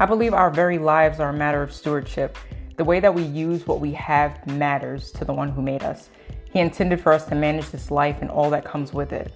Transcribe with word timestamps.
I 0.00 0.06
believe 0.06 0.32
our 0.32 0.48
very 0.48 0.78
lives 0.78 1.20
are 1.20 1.28
a 1.28 1.34
matter 1.34 1.62
of 1.62 1.74
stewardship. 1.74 2.38
The 2.78 2.84
way 2.84 3.00
that 3.00 3.14
we 3.14 3.22
use 3.22 3.66
what 3.66 3.80
we 3.80 3.92
have 3.92 4.46
matters 4.46 5.12
to 5.12 5.26
the 5.26 5.34
one 5.34 5.50
who 5.50 5.60
made 5.60 5.82
us. 5.82 6.08
He 6.50 6.58
intended 6.58 7.02
for 7.02 7.12
us 7.12 7.26
to 7.26 7.34
manage 7.34 7.68
this 7.68 7.90
life 7.90 8.16
and 8.22 8.30
all 8.30 8.48
that 8.48 8.64
comes 8.64 8.94
with 8.94 9.12
it. 9.12 9.30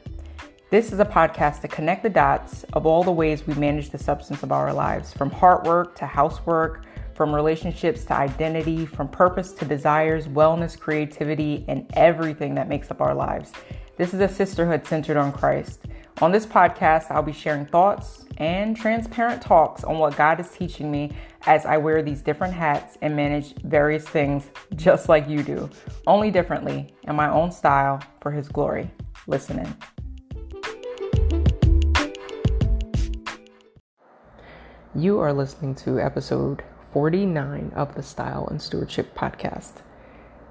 This 0.71 0.91
is 0.91 1.01
a 1.01 1.05
podcast 1.05 1.61
to 1.61 1.69
connect 1.69 2.03
the 2.03 2.09
dots 2.09 2.65
of 2.73 2.87
all 2.87 3.05
the 3.05 3.13
ways 3.13 3.47
we 3.47 3.53
manage 3.57 3.91
the 3.91 3.99
substance 3.99 4.43
of 4.43 4.53
our 4.53 4.73
lives, 4.73 5.13
from 5.13 5.31
hard 5.31 5.67
work 5.67 5.97
to 5.97 6.07
housework, 6.07 6.87
from 7.15 7.35
relationships 7.35 8.07
to 8.07 8.15
identity, 8.15 8.87
from 8.87 9.09
purpose 9.09 9.53
to 9.53 9.67
desires, 9.67 10.29
wellness, 10.29 10.81
creativity, 10.81 11.67
and 11.69 11.87
everything 11.93 12.55
that 12.55 12.71
makes 12.71 12.91
up 12.91 13.03
our 13.03 13.15
lives. 13.15 13.53
This 13.99 14.15
is 14.15 14.21
a 14.21 14.29
sisterhood 14.29 14.87
centered 14.87 15.19
on 15.19 15.31
Christ. 15.31 15.81
On 16.23 16.33
this 16.33 16.47
podcast, 16.47 17.11
I'll 17.11 17.23
be 17.23 17.35
sharing 17.35 17.67
thoughts 17.67 18.24
and 18.39 18.77
transparent 18.77 19.43
talks 19.43 19.85
on 19.85 19.99
what 19.99 20.17
God 20.17 20.41
is 20.41 20.51
teaching 20.51 20.91
me 20.91 21.13
as 21.47 21.67
I 21.67 21.77
wear 21.77 22.03
these 22.03 22.23
different 22.23 22.55
hats 22.55 22.99
and 23.03 23.15
manage 23.15 23.55
various 23.63 24.07
things 24.07 24.51
just 24.75 25.09
like 25.09 25.29
you 25.29 25.43
do, 25.43 25.71
only 26.07 26.31
differently 26.31 26.95
in 27.05 27.17
my 27.17 27.31
own 27.31 27.51
style 27.51 28.03
for 28.21 28.31
His 28.31 28.49
glory. 28.49 28.91
Listen 29.27 29.59
in. 29.59 29.77
You 34.97 35.19
are 35.19 35.33
listening 35.33 35.75
to 35.77 35.99
episode 35.99 36.63
49 36.93 37.73
of 37.75 37.95
the 37.97 38.03
Style 38.03 38.47
and 38.49 38.63
Stewardship 38.63 39.17
podcast. 39.17 39.83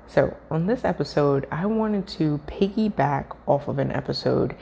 So, 0.06 0.36
on 0.52 0.68
this 0.68 0.84
episode, 0.84 1.48
I 1.50 1.66
wanted 1.66 2.08
to 2.10 2.40
piggyback 2.46 3.36
off 3.48 3.70
of 3.70 3.80
an 3.80 3.92
episode 3.92 4.56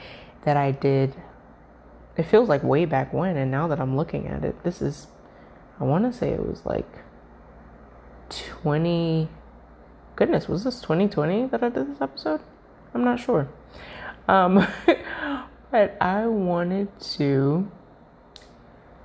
that 0.44 0.55
I 0.55 0.72
did. 0.72 1.16
It 2.17 2.23
feels 2.23 2.49
like 2.49 2.63
way 2.63 2.85
back 2.85 3.13
when, 3.13 3.38
and 3.38 3.49
now 3.49 3.67
that 3.67 3.79
I'm 3.79 3.95
looking 3.95 4.27
at 4.27 4.43
it, 4.43 4.63
this 4.63 4.81
is, 4.81 5.07
I 5.79 5.85
want 5.85 6.11
to 6.11 6.17
say 6.17 6.29
it 6.29 6.45
was 6.45 6.65
like 6.65 6.88
20. 8.30 9.30
Goodness, 10.16 10.47
was 10.47 10.63
this 10.63 10.81
2020 10.81 11.47
that 11.47 11.63
I 11.63 11.69
did 11.69 11.91
this 11.91 12.02
episode? 12.02 12.41
I'm 12.94 13.03
not 13.03 13.19
sure. 13.19 13.47
Um, 14.27 14.67
but 15.71 15.97
I 16.02 16.27
wanted 16.27 16.99
to 16.99 17.71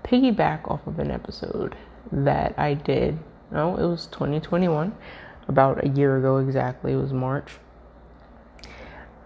piggyback 0.05 0.70
off 0.70 0.86
of 0.86 0.98
an 0.98 1.11
episode 1.11 1.77
that 2.12 2.55
I 2.59 2.75
did. 2.75 3.19
No, 3.50 3.77
it 3.77 3.86
was 3.86 4.06
2021 4.09 4.94
about 5.48 5.84
a 5.84 5.88
year 5.88 6.16
ago 6.16 6.38
exactly. 6.38 6.92
It 6.92 6.97
was 6.97 7.12
March. 7.12 7.59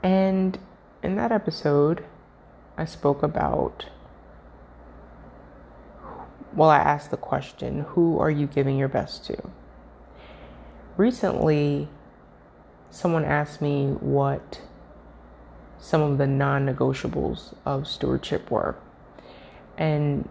And 0.02 0.58
in 1.02 1.16
that 1.16 1.33
episode, 1.33 2.05
I 2.81 2.86
spoke 2.86 3.23
about, 3.23 3.84
well, 6.55 6.70
I 6.70 6.78
asked 6.78 7.11
the 7.11 7.19
question, 7.19 7.81
who 7.91 8.19
are 8.19 8.31
you 8.31 8.47
giving 8.47 8.78
your 8.78 8.89
best 8.89 9.27
to? 9.27 9.36
Recently, 10.97 11.89
someone 12.91 13.27
asked 13.27 13.61
me 13.61 13.89
what 14.01 14.62
some 15.78 16.01
of 16.01 16.17
the 16.17 16.27
non 16.27 16.64
negotiables 16.64 17.53
of 17.67 17.86
stewardship 17.86 18.51
were. 18.51 18.77
And 19.77 20.27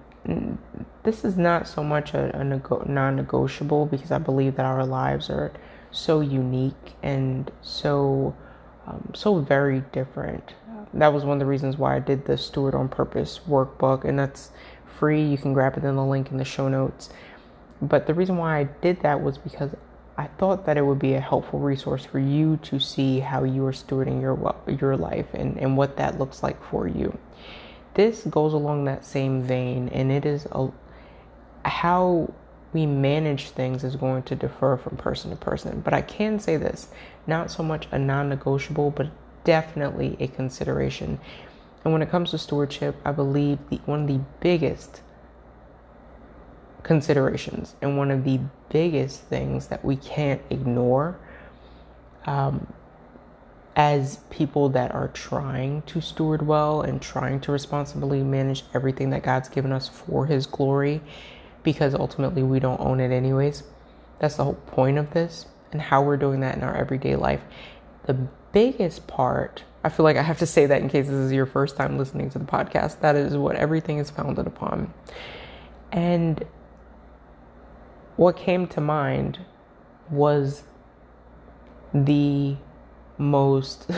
this 1.03 1.23
is 1.23 1.37
not 1.37 1.67
so 1.67 1.83
much 1.83 2.15
a, 2.15 2.35
a 2.35 2.43
nego- 2.43 2.83
non 2.87 3.15
negotiable 3.15 3.85
because 3.85 4.11
I 4.11 4.17
believe 4.17 4.55
that 4.55 4.65
our 4.65 4.87
lives 4.87 5.29
are 5.29 5.51
so 5.91 6.21
unique 6.21 6.95
and 7.03 7.51
so 7.61 8.35
um, 8.87 9.11
so 9.13 9.39
very 9.39 9.83
different. 9.91 10.55
That 10.93 11.13
was 11.13 11.23
one 11.23 11.33
of 11.33 11.39
the 11.39 11.45
reasons 11.45 11.77
why 11.77 11.95
I 11.95 11.99
did 11.99 12.25
the 12.25 12.37
Steward 12.37 12.73
on 12.73 12.89
Purpose 12.89 13.41
workbook, 13.47 14.05
and 14.05 14.17
that's 14.17 14.51
free. 14.97 15.23
You 15.23 15.37
can 15.37 15.53
grab 15.53 15.77
it 15.77 15.83
in 15.83 15.95
the 15.95 16.05
link 16.05 16.31
in 16.31 16.37
the 16.37 16.45
show 16.45 16.67
notes. 16.67 17.09
But 17.81 18.07
the 18.07 18.13
reason 18.13 18.37
why 18.37 18.59
I 18.59 18.63
did 18.63 19.01
that 19.01 19.21
was 19.21 19.37
because 19.37 19.75
I 20.17 20.27
thought 20.37 20.65
that 20.65 20.77
it 20.77 20.85
would 20.85 20.99
be 20.99 21.13
a 21.13 21.21
helpful 21.21 21.59
resource 21.59 22.03
for 22.03 22.19
you 22.19 22.57
to 22.63 22.79
see 22.79 23.19
how 23.19 23.45
you 23.45 23.65
are 23.65 23.71
stewarding 23.71 24.19
your 24.19 24.53
your 24.67 24.97
life 24.97 25.27
and, 25.33 25.57
and 25.57 25.77
what 25.77 25.95
that 25.97 26.19
looks 26.19 26.43
like 26.43 26.61
for 26.61 26.87
you. 26.87 27.17
This 27.93 28.23
goes 28.23 28.53
along 28.53 28.85
that 28.85 29.05
same 29.05 29.41
vein, 29.41 29.89
and 29.89 30.11
it 30.11 30.25
is 30.25 30.45
a, 30.51 30.69
how 31.63 32.33
we 32.73 32.85
manage 32.85 33.49
things 33.49 33.83
is 33.83 33.95
going 33.95 34.23
to 34.23 34.35
differ 34.35 34.77
from 34.77 34.97
person 34.97 35.31
to 35.31 35.37
person. 35.37 35.81
But 35.81 35.93
I 35.93 36.01
can 36.01 36.39
say 36.39 36.57
this 36.57 36.89
not 37.25 37.49
so 37.49 37.63
much 37.63 37.87
a 37.91 37.97
non 37.97 38.29
negotiable, 38.29 38.91
but 38.91 39.07
definitely 39.43 40.15
a 40.19 40.27
consideration. 40.27 41.19
And 41.83 41.93
when 41.93 42.01
it 42.01 42.09
comes 42.09 42.31
to 42.31 42.37
stewardship, 42.37 42.95
I 43.05 43.11
believe 43.11 43.57
the, 43.69 43.77
one 43.85 44.01
of 44.01 44.07
the 44.07 44.21
biggest 44.39 45.01
considerations 46.83 47.75
and 47.81 47.97
one 47.97 48.11
of 48.11 48.23
the 48.23 48.39
biggest 48.69 49.21
things 49.23 49.67
that 49.67 49.83
we 49.83 49.95
can't 49.95 50.41
ignore 50.49 51.19
um, 52.25 52.71
as 53.75 54.19
people 54.29 54.69
that 54.69 54.93
are 54.93 55.07
trying 55.09 55.81
to 55.83 56.01
steward 56.01 56.45
well 56.45 56.81
and 56.81 57.01
trying 57.01 57.39
to 57.41 57.51
responsibly 57.51 58.23
manage 58.23 58.63
everything 58.73 59.09
that 59.09 59.23
God's 59.23 59.49
given 59.49 59.71
us 59.71 59.87
for 59.87 60.25
His 60.25 60.45
glory 60.45 61.01
because 61.63 61.93
ultimately 61.93 62.43
we 62.43 62.59
don't 62.59 62.79
own 62.79 62.99
it 62.99 63.11
anyways. 63.11 63.63
That's 64.19 64.35
the 64.35 64.43
whole 64.43 64.53
point 64.53 64.97
of 64.97 65.11
this 65.11 65.45
and 65.71 65.81
how 65.81 66.01
we're 66.01 66.17
doing 66.17 66.39
that 66.41 66.55
in 66.55 66.63
our 66.63 66.75
everyday 66.75 67.15
life. 67.15 67.41
The 68.05 68.17
biggest 68.51 69.07
part, 69.07 69.63
I 69.83 69.89
feel 69.89 70.03
like 70.03 70.17
I 70.17 70.21
have 70.21 70.39
to 70.39 70.45
say 70.45 70.65
that 70.65 70.81
in 70.81 70.89
case 70.89 71.07
this 71.07 71.15
is 71.15 71.31
your 71.31 71.45
first 71.45 71.77
time 71.77 71.97
listening 71.97 72.29
to 72.31 72.39
the 72.39 72.45
podcast, 72.45 72.99
that 73.01 73.15
is 73.15 73.37
what 73.37 73.55
everything 73.55 73.97
is 73.97 74.09
founded 74.09 74.47
upon. 74.47 74.93
And 75.91 76.43
what 78.15 78.35
came 78.35 78.67
to 78.67 78.81
mind 78.81 79.39
was 80.11 80.63
the 81.93 82.57
most, 83.17 83.89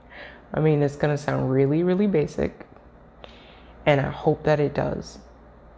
I 0.54 0.60
mean, 0.60 0.82
it's 0.82 0.96
going 0.96 1.16
to 1.16 1.22
sound 1.22 1.50
really, 1.50 1.82
really 1.82 2.06
basic, 2.06 2.66
and 3.86 4.00
I 4.00 4.10
hope 4.10 4.44
that 4.44 4.60
it 4.60 4.74
does. 4.74 5.18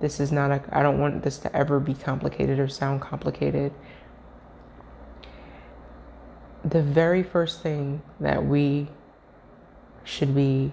This 0.01 0.19
is 0.19 0.33
not 0.33 0.51
a, 0.51 0.63
I 0.73 0.83
don't 0.83 0.99
want 0.99 1.23
this 1.23 1.39
to 1.39 1.55
ever 1.55 1.79
be 1.79 1.95
complicated 1.95 2.59
or 2.59 2.69
sound 2.69 3.03
complicated. 3.03 3.73
The 6.65 6.82
very 6.82 7.22
first 7.22 7.62
thing 7.62 8.03
that 8.21 8.44
we 8.44 8.88
should 10.04 10.34
be 10.34 10.72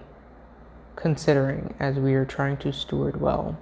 considering 0.96 1.74
as 1.78 1.96
we 1.96 2.14
are 2.14 2.24
trying 2.24 2.56
to 2.58 2.72
steward 2.72 3.20
well 3.20 3.56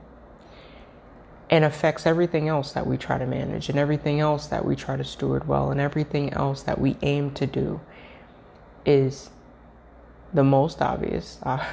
and 1.49 1.65
affects 1.65 2.07
everything 2.07 2.49
else 2.49 2.73
that 2.73 2.87
we 2.87 2.97
try 2.97 3.19
to 3.19 3.27
manage 3.27 3.69
and 3.69 3.79
everything 3.79 4.19
else 4.19 4.47
that 4.49 4.65
we 4.65 4.75
try 4.75 4.97
to 4.97 5.05
steward 5.05 5.47
well 5.47 5.71
and 5.71 5.81
everything 5.81 6.33
else 6.33 6.63
that 6.63 6.81
we 6.81 6.97
aim 7.03 7.31
to 7.33 7.47
do 7.47 7.81
is 8.85 9.31
the 10.35 10.43
most 10.45 10.83
obvious. 10.83 11.39
Uh, 11.47 11.65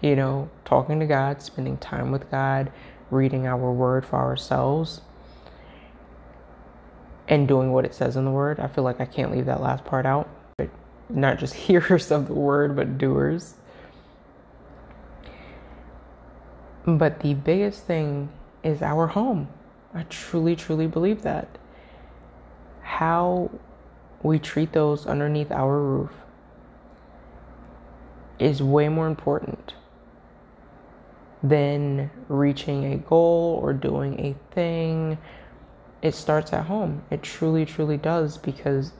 you 0.00 0.14
know, 0.14 0.48
talking 0.64 1.00
to 1.00 1.06
God, 1.06 1.42
spending 1.42 1.76
time 1.78 2.12
with 2.12 2.30
God, 2.30 2.70
reading 3.10 3.46
our 3.46 3.72
word 3.72 4.06
for 4.06 4.16
ourselves 4.16 5.00
and 7.28 7.46
doing 7.46 7.72
what 7.72 7.84
it 7.84 7.94
says 7.94 8.16
in 8.16 8.24
the 8.24 8.30
word. 8.30 8.60
I 8.60 8.66
feel 8.66 8.84
like 8.84 9.00
I 9.00 9.04
can't 9.04 9.30
leave 9.30 9.46
that 9.46 9.60
last 9.60 9.84
part 9.84 10.06
out. 10.06 10.28
But 10.56 10.70
not 11.08 11.38
just 11.38 11.54
hearers 11.68 12.10
of 12.10 12.28
the 12.28 12.34
word, 12.34 12.76
but 12.76 12.98
doers. 12.98 13.54
But 16.84 17.20
the 17.20 17.34
biggest 17.34 17.84
thing 17.84 18.28
is 18.62 18.82
our 18.82 19.06
home. 19.06 19.48
I 19.94 20.04
truly, 20.04 20.56
truly 20.56 20.86
believe 20.86 21.22
that. 21.22 21.48
How 22.82 23.50
we 24.22 24.38
treat 24.38 24.72
those 24.72 25.06
underneath 25.06 25.50
our 25.50 25.78
roof 25.78 26.10
is 28.38 28.62
way 28.62 28.88
more 28.88 29.06
important 29.06 29.74
than 31.42 32.10
reaching 32.28 32.92
a 32.92 32.96
goal 32.98 33.58
or 33.62 33.72
doing 33.72 34.18
a 34.20 34.34
thing. 34.54 35.18
It 36.02 36.14
starts 36.14 36.52
at 36.52 36.66
home. 36.66 37.02
It 37.10 37.22
truly, 37.22 37.64
truly 37.64 37.96
does 37.96 38.36
because 38.38 38.92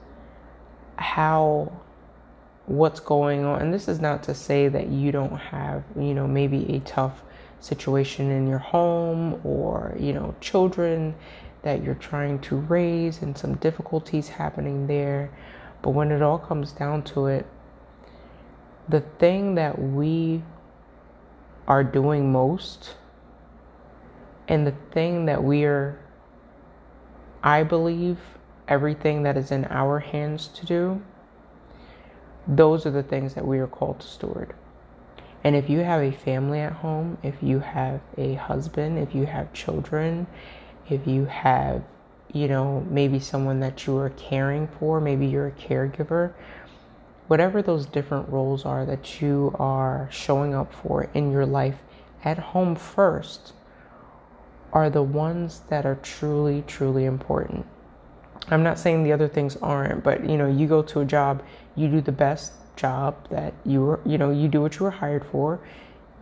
how 0.96 1.72
what's 2.66 3.00
going 3.00 3.44
on 3.44 3.60
and 3.60 3.74
this 3.74 3.88
is 3.88 4.00
not 4.00 4.22
to 4.22 4.32
say 4.32 4.68
that 4.68 4.86
you 4.88 5.10
don't 5.10 5.36
have 5.36 5.82
you 5.96 6.14
know 6.14 6.28
maybe 6.28 6.64
a 6.74 6.78
tough 6.80 7.22
situation 7.58 8.30
in 8.30 8.46
your 8.46 8.58
home 8.58 9.40
or 9.44 9.96
you 9.98 10.12
know 10.12 10.32
children 10.40 11.12
that 11.62 11.82
you're 11.82 11.96
trying 11.96 12.38
to 12.38 12.56
raise 12.56 13.20
and 13.22 13.36
some 13.36 13.56
difficulties 13.56 14.28
happening 14.28 14.86
there 14.86 15.28
but 15.82 15.90
when 15.90 16.12
it 16.12 16.22
all 16.22 16.38
comes 16.38 16.70
down 16.70 17.02
to 17.02 17.26
it 17.26 17.44
the 18.88 19.00
thing 19.18 19.56
that 19.56 19.76
we 19.76 20.40
are 21.66 21.84
doing 21.84 22.30
most 22.30 22.94
and 24.48 24.66
the 24.66 24.74
thing 24.92 25.26
that 25.26 25.42
we 25.42 25.64
are, 25.64 25.98
I 27.42 27.62
believe, 27.62 28.18
everything 28.68 29.24
that 29.24 29.36
is 29.36 29.50
in 29.50 29.64
our 29.66 29.98
hands 29.98 30.48
to 30.48 30.66
do, 30.66 31.02
those 32.46 32.86
are 32.86 32.90
the 32.90 33.02
things 33.02 33.34
that 33.34 33.46
we 33.46 33.58
are 33.58 33.66
called 33.66 34.00
to 34.00 34.06
steward. 34.06 34.54
And 35.44 35.56
if 35.56 35.68
you 35.68 35.80
have 35.80 36.00
a 36.02 36.12
family 36.12 36.60
at 36.60 36.72
home, 36.72 37.18
if 37.22 37.42
you 37.42 37.58
have 37.58 38.00
a 38.16 38.34
husband, 38.34 38.98
if 38.98 39.14
you 39.14 39.26
have 39.26 39.52
children, 39.52 40.26
if 40.88 41.06
you 41.06 41.24
have, 41.24 41.82
you 42.32 42.46
know, 42.46 42.86
maybe 42.88 43.18
someone 43.18 43.60
that 43.60 43.86
you 43.86 43.96
are 43.98 44.10
caring 44.10 44.68
for, 44.78 45.00
maybe 45.00 45.26
you're 45.26 45.48
a 45.48 45.52
caregiver, 45.52 46.32
whatever 47.26 47.60
those 47.60 47.86
different 47.86 48.28
roles 48.28 48.64
are 48.64 48.86
that 48.86 49.20
you 49.20 49.54
are 49.58 50.08
showing 50.12 50.54
up 50.54 50.72
for 50.72 51.08
in 51.14 51.32
your 51.32 51.46
life 51.46 51.78
at 52.24 52.38
home 52.38 52.76
first 52.76 53.52
are 54.72 54.88
the 54.88 55.02
ones 55.02 55.60
that 55.68 55.84
are 55.84 55.96
truly, 55.96 56.64
truly 56.66 57.04
important. 57.04 57.66
I'm 58.48 58.62
not 58.62 58.78
saying 58.78 59.04
the 59.04 59.12
other 59.12 59.28
things 59.28 59.56
aren't, 59.56 60.02
but 60.02 60.28
you 60.28 60.36
know, 60.36 60.48
you 60.48 60.66
go 60.66 60.82
to 60.82 61.00
a 61.00 61.04
job, 61.04 61.42
you 61.76 61.88
do 61.88 62.00
the 62.00 62.12
best 62.12 62.52
job 62.76 63.28
that 63.28 63.54
you 63.64 63.82
were, 63.82 64.00
you 64.04 64.18
know, 64.18 64.30
you 64.30 64.48
do 64.48 64.60
what 64.60 64.78
you 64.78 64.84
were 64.84 64.90
hired 64.90 65.24
for. 65.24 65.60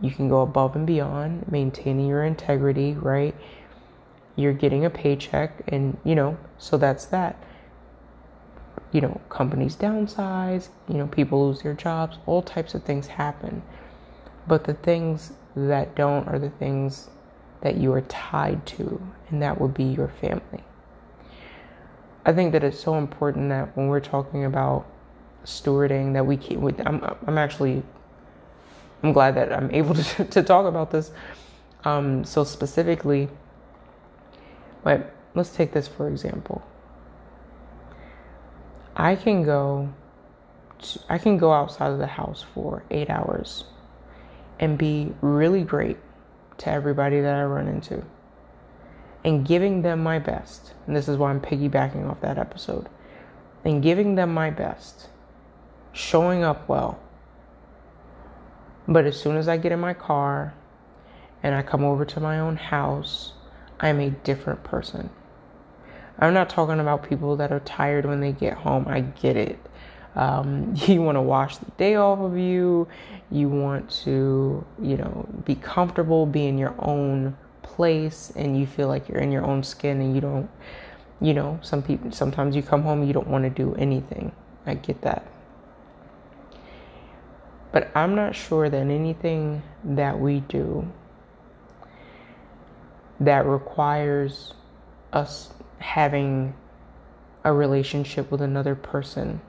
You 0.01 0.11
can 0.11 0.29
go 0.29 0.41
above 0.41 0.75
and 0.75 0.85
beyond, 0.85 1.49
maintaining 1.51 2.07
your 2.07 2.23
integrity, 2.23 2.93
right? 2.93 3.35
You're 4.35 4.53
getting 4.53 4.85
a 4.85 4.89
paycheck, 4.89 5.61
and 5.67 5.97
you 6.03 6.15
know, 6.15 6.37
so 6.57 6.77
that's 6.77 7.05
that. 7.05 7.41
You 8.91 9.01
know, 9.01 9.21
companies 9.29 9.75
downsize, 9.75 10.69
you 10.87 10.95
know, 10.95 11.07
people 11.07 11.47
lose 11.47 11.61
their 11.61 11.73
jobs, 11.73 12.17
all 12.25 12.41
types 12.41 12.73
of 12.73 12.83
things 12.83 13.07
happen. 13.07 13.61
But 14.47 14.65
the 14.65 14.73
things 14.73 15.33
that 15.55 15.95
don't 15.95 16.27
are 16.27 16.39
the 16.39 16.49
things 16.49 17.09
that 17.61 17.77
you 17.77 17.93
are 17.93 18.01
tied 18.01 18.65
to, 18.65 19.01
and 19.29 19.41
that 19.41 19.61
would 19.61 19.73
be 19.73 19.83
your 19.83 20.07
family. 20.07 20.63
I 22.25 22.33
think 22.33 22.51
that 22.51 22.63
it's 22.63 22.79
so 22.79 22.95
important 22.95 23.49
that 23.49 23.75
when 23.75 23.87
we're 23.87 23.99
talking 23.99 24.45
about 24.45 24.85
stewarding, 25.45 26.13
that 26.13 26.25
we 26.25 26.37
keep. 26.37 26.59
I'm, 26.85 27.03
I'm 27.25 27.37
actually, 27.37 27.83
I'm 29.03 29.13
glad 29.13 29.35
that 29.35 29.51
I'm 29.51 29.71
able 29.71 29.95
to, 29.95 30.25
to 30.29 30.43
talk 30.43 30.65
about 30.65 30.91
this. 30.91 31.11
Um, 31.83 32.23
so 32.23 32.43
specifically, 32.43 33.27
but 34.83 35.13
let's 35.33 35.49
take 35.49 35.71
this 35.71 35.87
for 35.87 36.07
example. 36.09 36.61
I 38.95 39.15
can 39.15 39.43
go, 39.43 39.91
to, 40.79 40.99
I 41.09 41.17
can 41.17 41.37
go 41.37 41.51
outside 41.51 41.91
of 41.91 41.97
the 41.97 42.07
house 42.07 42.45
for 42.53 42.83
eight 42.91 43.09
hours, 43.09 43.63
and 44.59 44.77
be 44.77 45.11
really 45.21 45.63
great 45.63 45.97
to 46.61 46.69
everybody 46.71 47.21
that 47.21 47.35
I 47.35 47.43
run 47.43 47.67
into 47.67 48.03
and 49.23 49.45
giving 49.45 49.81
them 49.81 50.01
my 50.01 50.19
best. 50.19 50.73
And 50.87 50.95
this 50.95 51.07
is 51.07 51.17
why 51.17 51.29
I'm 51.29 51.41
piggybacking 51.41 52.09
off 52.09 52.21
that 52.21 52.37
episode. 52.37 52.89
And 53.63 53.83
giving 53.83 54.15
them 54.15 54.33
my 54.33 54.49
best, 54.49 55.07
showing 55.93 56.43
up 56.43 56.67
well. 56.67 56.99
But 58.87 59.05
as 59.05 59.19
soon 59.19 59.37
as 59.37 59.47
I 59.47 59.57
get 59.57 59.71
in 59.71 59.79
my 59.79 59.93
car 59.93 60.55
and 61.43 61.53
I 61.53 61.61
come 61.61 61.83
over 61.83 62.03
to 62.05 62.19
my 62.19 62.39
own 62.39 62.55
house, 62.55 63.33
I'm 63.79 63.99
a 63.99 64.09
different 64.09 64.63
person. 64.63 65.11
I'm 66.17 66.33
not 66.33 66.49
talking 66.49 66.79
about 66.79 67.07
people 67.07 67.35
that 67.37 67.51
are 67.51 67.59
tired 67.59 68.05
when 68.05 68.19
they 68.19 68.31
get 68.31 68.53
home. 68.53 68.87
I 68.87 69.01
get 69.01 69.37
it. 69.37 69.59
Um, 70.15 70.73
you 70.87 71.01
want 71.01 71.15
to 71.15 71.21
wash 71.21 71.57
the 71.57 71.71
day 71.77 71.95
off 71.95 72.19
of 72.19 72.37
you. 72.37 72.87
You 73.31 73.49
want 73.49 73.89
to, 74.03 74.65
you 74.81 74.97
know, 74.97 75.27
be 75.45 75.55
comfortable, 75.55 76.25
be 76.25 76.47
in 76.47 76.57
your 76.57 76.75
own 76.79 77.37
place, 77.61 78.33
and 78.35 78.59
you 78.59 78.67
feel 78.67 78.87
like 78.87 79.07
you're 79.07 79.19
in 79.21 79.31
your 79.31 79.45
own 79.45 79.63
skin, 79.63 80.01
and 80.01 80.13
you 80.13 80.21
don't, 80.21 80.49
you 81.21 81.33
know, 81.33 81.59
some 81.61 81.81
people 81.81 82.11
sometimes 82.11 82.55
you 82.55 82.61
come 82.61 82.81
home, 82.81 83.03
you 83.03 83.13
don't 83.13 83.27
want 83.27 83.43
to 83.43 83.49
do 83.49 83.73
anything. 83.75 84.31
I 84.65 84.75
get 84.75 85.01
that. 85.01 85.25
But 87.71 87.89
I'm 87.95 88.15
not 88.15 88.35
sure 88.35 88.69
that 88.69 88.77
anything 88.77 89.61
that 89.83 90.19
we 90.19 90.41
do 90.41 90.91
that 93.21 93.45
requires 93.45 94.53
us 95.13 95.53
having 95.79 96.53
a 97.43 97.53
relationship 97.53 98.29
with 98.29 98.41
another 98.41 98.75
person 98.75 99.39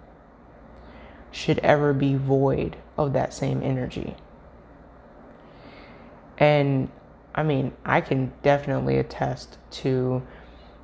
should 1.33 1.59
ever 1.61 1.93
be 1.93 2.15
void 2.15 2.77
of 2.97 3.13
that 3.15 3.35
same 3.35 3.63
energy. 3.63 4.15
And 6.39 6.89
I 7.35 7.43
mean, 7.43 7.73
I 7.85 8.01
can 8.01 8.33
definitely 8.43 8.99
attest 8.99 9.59
to 9.83 10.23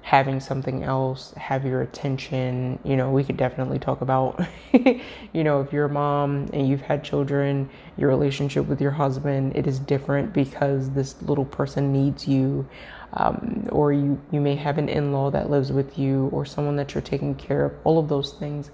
having 0.09 0.41
something 0.41 0.83
else 0.83 1.33
have 1.33 1.67
your 1.67 1.83
attention. 1.83 2.79
You 2.83 2.97
know, 2.97 3.11
we 3.11 3.23
could 3.23 3.37
definitely 3.37 3.79
talk 3.79 4.01
about, 4.01 4.43
you 4.73 5.45
know, 5.45 5.61
if 5.61 5.71
you're 5.71 5.85
a 5.85 5.91
mom 5.91 6.49
and 6.55 6.67
you've 6.67 6.81
had 6.81 7.05
children, 7.05 7.69
your 7.99 8.09
relationship 8.09 8.67
with 8.67 8.81
your 8.81 8.91
husband, 8.91 9.55
it 9.55 9.67
is 9.67 9.79
different 9.79 10.33
because 10.33 10.89
this 10.91 11.21
little 11.21 11.45
person 11.45 11.93
needs 11.93 12.27
you. 12.27 12.67
Um, 13.13 13.67
or 13.71 13.93
you, 13.93 14.19
you 14.31 14.41
may 14.41 14.55
have 14.55 14.79
an 14.79 14.89
in 14.89 15.13
law 15.13 15.31
that 15.31 15.51
lives 15.51 15.73
with 15.73 15.99
you 15.99 16.29
or 16.33 16.47
someone 16.47 16.77
that 16.77 16.95
you're 16.95 17.03
taking 17.03 17.35
care 17.35 17.67
of, 17.67 17.73
all 17.85 17.99
of 17.99 18.09
those 18.09 18.33
things. 18.33 18.71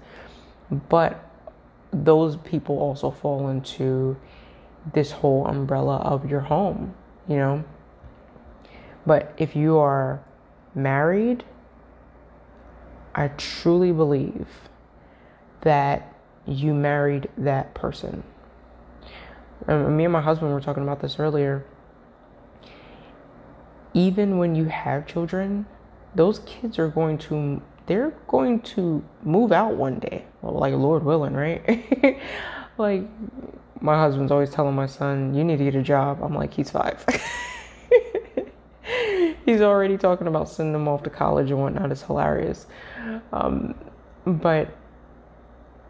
But 0.89 1.21
those 2.03 2.37
people 2.37 2.77
also 2.79 3.11
fall 3.11 3.47
into 3.49 4.17
this 4.93 5.11
whole 5.11 5.47
umbrella 5.47 5.97
of 5.97 6.29
your 6.29 6.41
home, 6.41 6.93
you 7.27 7.37
know. 7.37 7.63
But 9.05 9.33
if 9.37 9.55
you 9.55 9.77
are 9.77 10.23
married, 10.73 11.43
I 13.13 13.29
truly 13.29 13.91
believe 13.91 14.47
that 15.61 16.13
you 16.45 16.73
married 16.73 17.29
that 17.37 17.73
person. 17.73 18.23
Um, 19.67 19.95
me 19.95 20.03
and 20.03 20.13
my 20.13 20.21
husband 20.21 20.51
were 20.53 20.61
talking 20.61 20.83
about 20.83 21.01
this 21.01 21.17
earlier. 21.17 21.65
Even 23.93 24.37
when 24.37 24.53
you 24.53 24.65
have 24.65 25.07
children, 25.07 25.65
those 26.13 26.39
kids 26.39 26.77
are 26.77 26.89
going 26.89 27.17
to 27.17 27.61
they're 27.87 28.13
going 28.27 28.61
to 28.61 29.03
move 29.21 29.51
out 29.51 29.75
one 29.75 29.99
day, 29.99 30.25
like 30.53 30.73
Lord 30.73 31.03
willing, 31.03 31.33
right? 31.33 32.19
like 32.77 33.03
my 33.81 33.95
husband's 33.95 34.31
always 34.31 34.49
telling 34.49 34.75
my 34.75 34.87
son, 34.87 35.33
"You 35.33 35.43
need 35.43 35.57
to 35.57 35.63
get 35.63 35.75
a 35.75 35.81
job." 35.81 36.21
I'm 36.21 36.33
like, 36.33 36.53
"He's 36.53 36.71
five. 36.71 37.05
He's 39.45 39.61
already 39.61 39.97
talking 39.97 40.27
about 40.27 40.49
sending 40.49 40.73
him 40.73 40.87
off 40.87 41.03
to 41.03 41.09
college 41.09 41.51
and 41.51 41.59
whatnot. 41.59 41.91
It's 41.91 42.01
hilarious. 42.01 42.65
Um, 43.31 43.75
but 44.25 44.69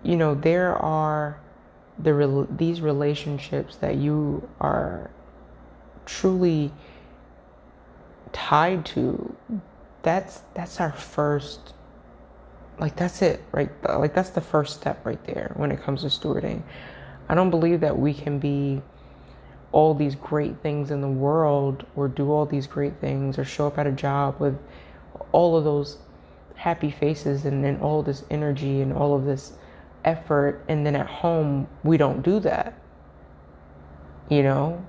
you 0.03 0.17
know, 0.17 0.35
there 0.35 0.75
are 0.75 1.39
the 1.97 2.47
these 2.49 2.81
relationships 2.81 3.77
that 3.77 3.95
you 3.95 4.47
are 4.59 5.09
truly 6.05 6.73
tied 8.33 8.85
to. 8.87 9.35
That's 10.03 10.41
that's 10.53 10.81
our 10.81 10.91
first 10.91 11.74
like 12.79 12.95
that's 12.95 13.21
it 13.21 13.41
right 13.51 13.69
like 13.97 14.13
that's 14.13 14.31
the 14.31 14.41
first 14.41 14.75
step 14.75 15.05
right 15.05 15.23
there 15.25 15.51
when 15.55 15.71
it 15.71 15.81
comes 15.81 16.01
to 16.01 16.07
stewarding. 16.07 16.61
I 17.27 17.35
don't 17.35 17.49
believe 17.49 17.79
that 17.79 17.97
we 17.97 18.13
can 18.13 18.39
be 18.39 18.81
all 19.71 19.93
these 19.93 20.15
great 20.15 20.61
things 20.61 20.91
in 20.91 21.01
the 21.01 21.07
world 21.07 21.85
or 21.95 22.07
do 22.07 22.31
all 22.31 22.45
these 22.45 22.67
great 22.67 22.99
things 23.01 23.37
or 23.37 23.43
show 23.43 23.67
up 23.67 23.77
at 23.77 23.87
a 23.87 23.91
job 23.91 24.39
with 24.39 24.57
all 25.31 25.57
of 25.57 25.63
those 25.63 25.97
happy 26.55 26.91
faces 26.91 27.45
and 27.45 27.63
then 27.63 27.77
all 27.81 28.01
this 28.03 28.23
energy 28.29 28.81
and 28.81 28.93
all 28.93 29.15
of 29.15 29.25
this 29.25 29.53
effort. 30.05 30.63
And 30.69 30.85
then 30.85 30.95
at 30.95 31.07
home 31.07 31.67
we 31.83 31.97
don't 31.97 32.21
do 32.21 32.39
that. 32.41 32.73
You 34.29 34.43
know 34.43 34.85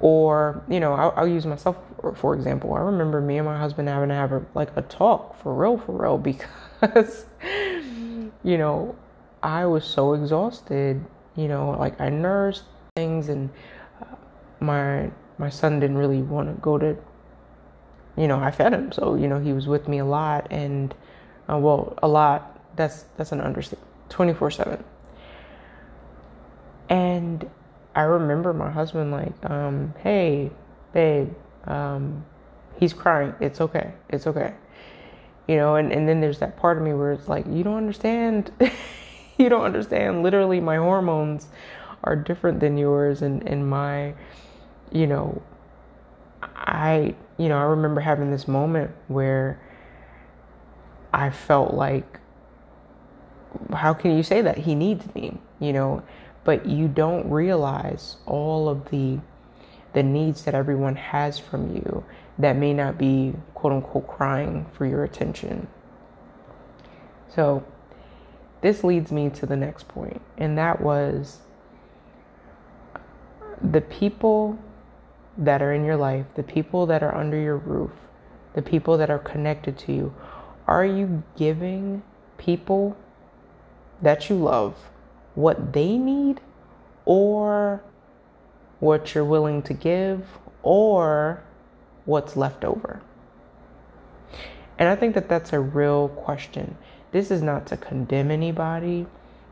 or 0.00 0.62
you 0.68 0.80
know 0.80 0.92
I'll, 0.92 1.12
I'll, 1.16 1.28
use 1.28 1.46
myself 1.46 1.76
for 2.14 2.34
example. 2.34 2.74
I 2.74 2.80
remember 2.80 3.20
me 3.20 3.38
and 3.38 3.46
my 3.46 3.58
husband 3.58 3.88
having 3.88 4.10
to 4.10 4.14
have 4.14 4.32
a, 4.32 4.44
like 4.54 4.70
a 4.76 4.82
talk 4.82 5.40
for 5.42 5.54
real 5.54 5.78
for 5.78 6.00
real 6.02 6.18
because 6.32 7.26
you 8.42 8.58
know 8.58 8.94
i 9.42 9.64
was 9.64 9.84
so 9.84 10.14
exhausted 10.14 11.04
you 11.36 11.48
know 11.48 11.70
like 11.78 12.00
i 12.00 12.08
nursed 12.08 12.64
things 12.96 13.28
and 13.28 13.50
uh, 14.02 14.16
my 14.60 15.10
my 15.38 15.48
son 15.48 15.80
didn't 15.80 15.98
really 15.98 16.22
want 16.22 16.48
to 16.48 16.60
go 16.60 16.78
to 16.78 16.96
you 18.16 18.26
know 18.28 18.38
i 18.38 18.50
fed 18.50 18.72
him. 18.72 18.92
So 18.92 19.14
you 19.14 19.28
know 19.28 19.38
he 19.38 19.52
was 19.52 19.66
with 19.66 19.88
me 19.88 19.98
a 19.98 20.04
lot 20.04 20.46
and 20.50 20.94
uh, 21.48 21.58
well 21.58 21.94
a 22.02 22.08
lot. 22.08 22.52
That's 22.76 23.04
that's 23.16 23.32
an 23.32 23.40
understatement 23.40 23.86
24 24.10 24.50
7 24.50 24.84
and 26.88 27.50
I 27.96 28.02
remember 28.02 28.52
my 28.52 28.70
husband 28.70 29.10
like, 29.10 29.50
um, 29.50 29.94
hey, 30.02 30.50
babe, 30.92 31.34
um, 31.64 32.24
he's 32.78 32.92
crying. 32.92 33.34
It's 33.40 33.62
okay. 33.62 33.94
It's 34.10 34.26
okay. 34.26 34.52
You 35.48 35.56
know, 35.56 35.76
and, 35.76 35.90
and 35.90 36.06
then 36.06 36.20
there's 36.20 36.38
that 36.40 36.58
part 36.58 36.76
of 36.76 36.82
me 36.82 36.92
where 36.92 37.12
it's 37.12 37.26
like, 37.26 37.46
you 37.46 37.64
don't 37.64 37.78
understand. 37.78 38.52
you 39.38 39.48
don't 39.48 39.64
understand. 39.64 40.22
Literally, 40.22 40.60
my 40.60 40.76
hormones 40.76 41.48
are 42.04 42.14
different 42.14 42.60
than 42.60 42.76
yours, 42.76 43.22
and, 43.22 43.42
and 43.48 43.68
my, 43.68 44.12
you 44.92 45.06
know, 45.06 45.40
I, 46.42 47.14
you 47.38 47.48
know, 47.48 47.56
I 47.56 47.62
remember 47.62 48.02
having 48.02 48.30
this 48.30 48.46
moment 48.46 48.90
where 49.08 49.58
I 51.14 51.30
felt 51.30 51.72
like, 51.72 52.20
how 53.72 53.94
can 53.94 54.14
you 54.14 54.22
say 54.22 54.42
that? 54.42 54.58
He 54.58 54.74
needs 54.74 55.14
me, 55.14 55.38
you 55.60 55.72
know? 55.72 56.02
But 56.46 56.64
you 56.64 56.86
don't 56.86 57.28
realize 57.28 58.16
all 58.24 58.70
of 58.70 58.88
the 58.90 59.18
the 59.92 60.02
needs 60.02 60.44
that 60.44 60.54
everyone 60.54 60.94
has 60.94 61.38
from 61.38 61.74
you 61.74 62.04
that 62.38 62.54
may 62.54 62.72
not 62.72 62.96
be 62.96 63.34
quote 63.54 63.72
unquote 63.72 64.06
crying 64.06 64.66
for 64.72 64.86
your 64.86 65.04
attention. 65.04 65.66
So, 67.34 67.64
this 68.60 68.84
leads 68.84 69.10
me 69.10 69.28
to 69.30 69.46
the 69.46 69.56
next 69.56 69.88
point, 69.88 70.20
and 70.38 70.56
that 70.56 70.80
was 70.80 71.38
the 73.60 73.80
people 73.80 74.58
that 75.38 75.62
are 75.62 75.72
in 75.72 75.84
your 75.84 75.96
life, 75.96 76.26
the 76.34 76.42
people 76.42 76.86
that 76.86 77.02
are 77.02 77.14
under 77.14 77.38
your 77.40 77.56
roof, 77.56 77.90
the 78.54 78.62
people 78.62 78.96
that 78.98 79.10
are 79.10 79.18
connected 79.18 79.76
to 79.78 79.92
you. 79.92 80.14
Are 80.66 80.84
you 80.84 81.22
giving 81.36 82.02
people 82.38 82.96
that 84.00 84.30
you 84.30 84.36
love 84.36 84.76
what 85.36 85.72
they 85.72 85.96
need 85.96 86.40
or 87.04 87.82
what 88.80 89.14
you're 89.14 89.24
willing 89.24 89.62
to 89.62 89.72
give 89.72 90.26
or 90.62 91.42
what's 92.04 92.36
left 92.36 92.64
over? 92.64 93.00
And 94.78 94.88
I 94.88 94.96
think 94.96 95.14
that 95.14 95.28
that's 95.28 95.52
a 95.52 95.60
real 95.60 96.08
question. 96.08 96.76
This 97.12 97.30
is 97.30 97.40
not 97.40 97.66
to 97.66 97.76
condemn 97.76 98.30
anybody. 98.30 99.06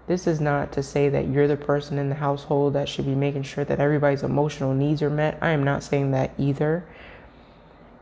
This 0.06 0.26
is 0.26 0.40
not 0.40 0.72
to 0.72 0.82
say 0.82 1.08
that 1.08 1.28
you're 1.28 1.48
the 1.48 1.56
person 1.56 1.98
in 1.98 2.10
the 2.10 2.14
household 2.14 2.74
that 2.74 2.88
should 2.88 3.06
be 3.06 3.14
making 3.14 3.44
sure 3.44 3.64
that 3.64 3.80
everybody's 3.80 4.22
emotional 4.22 4.74
needs 4.74 5.00
are 5.00 5.08
met. 5.08 5.38
I 5.40 5.50
am 5.50 5.64
not 5.64 5.82
saying 5.82 6.10
that 6.10 6.32
either. 6.36 6.84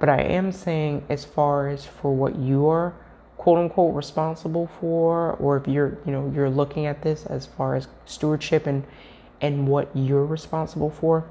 But 0.00 0.08
I 0.08 0.22
am 0.22 0.50
saying, 0.50 1.04
as 1.08 1.24
far 1.24 1.68
as 1.68 1.86
for 1.86 2.12
what 2.12 2.34
you 2.34 2.66
are 2.66 2.92
quote 3.42 3.58
unquote 3.58 3.92
responsible 3.92 4.68
for, 4.78 5.32
or 5.40 5.56
if 5.56 5.66
you're, 5.66 5.98
you 6.06 6.12
know, 6.12 6.30
you're 6.32 6.48
looking 6.48 6.86
at 6.86 7.02
this 7.02 7.26
as 7.26 7.44
far 7.44 7.74
as 7.74 7.88
stewardship 8.06 8.68
and 8.68 8.84
and 9.40 9.66
what 9.66 9.90
you're 9.94 10.24
responsible 10.24 10.90
for, 10.90 11.24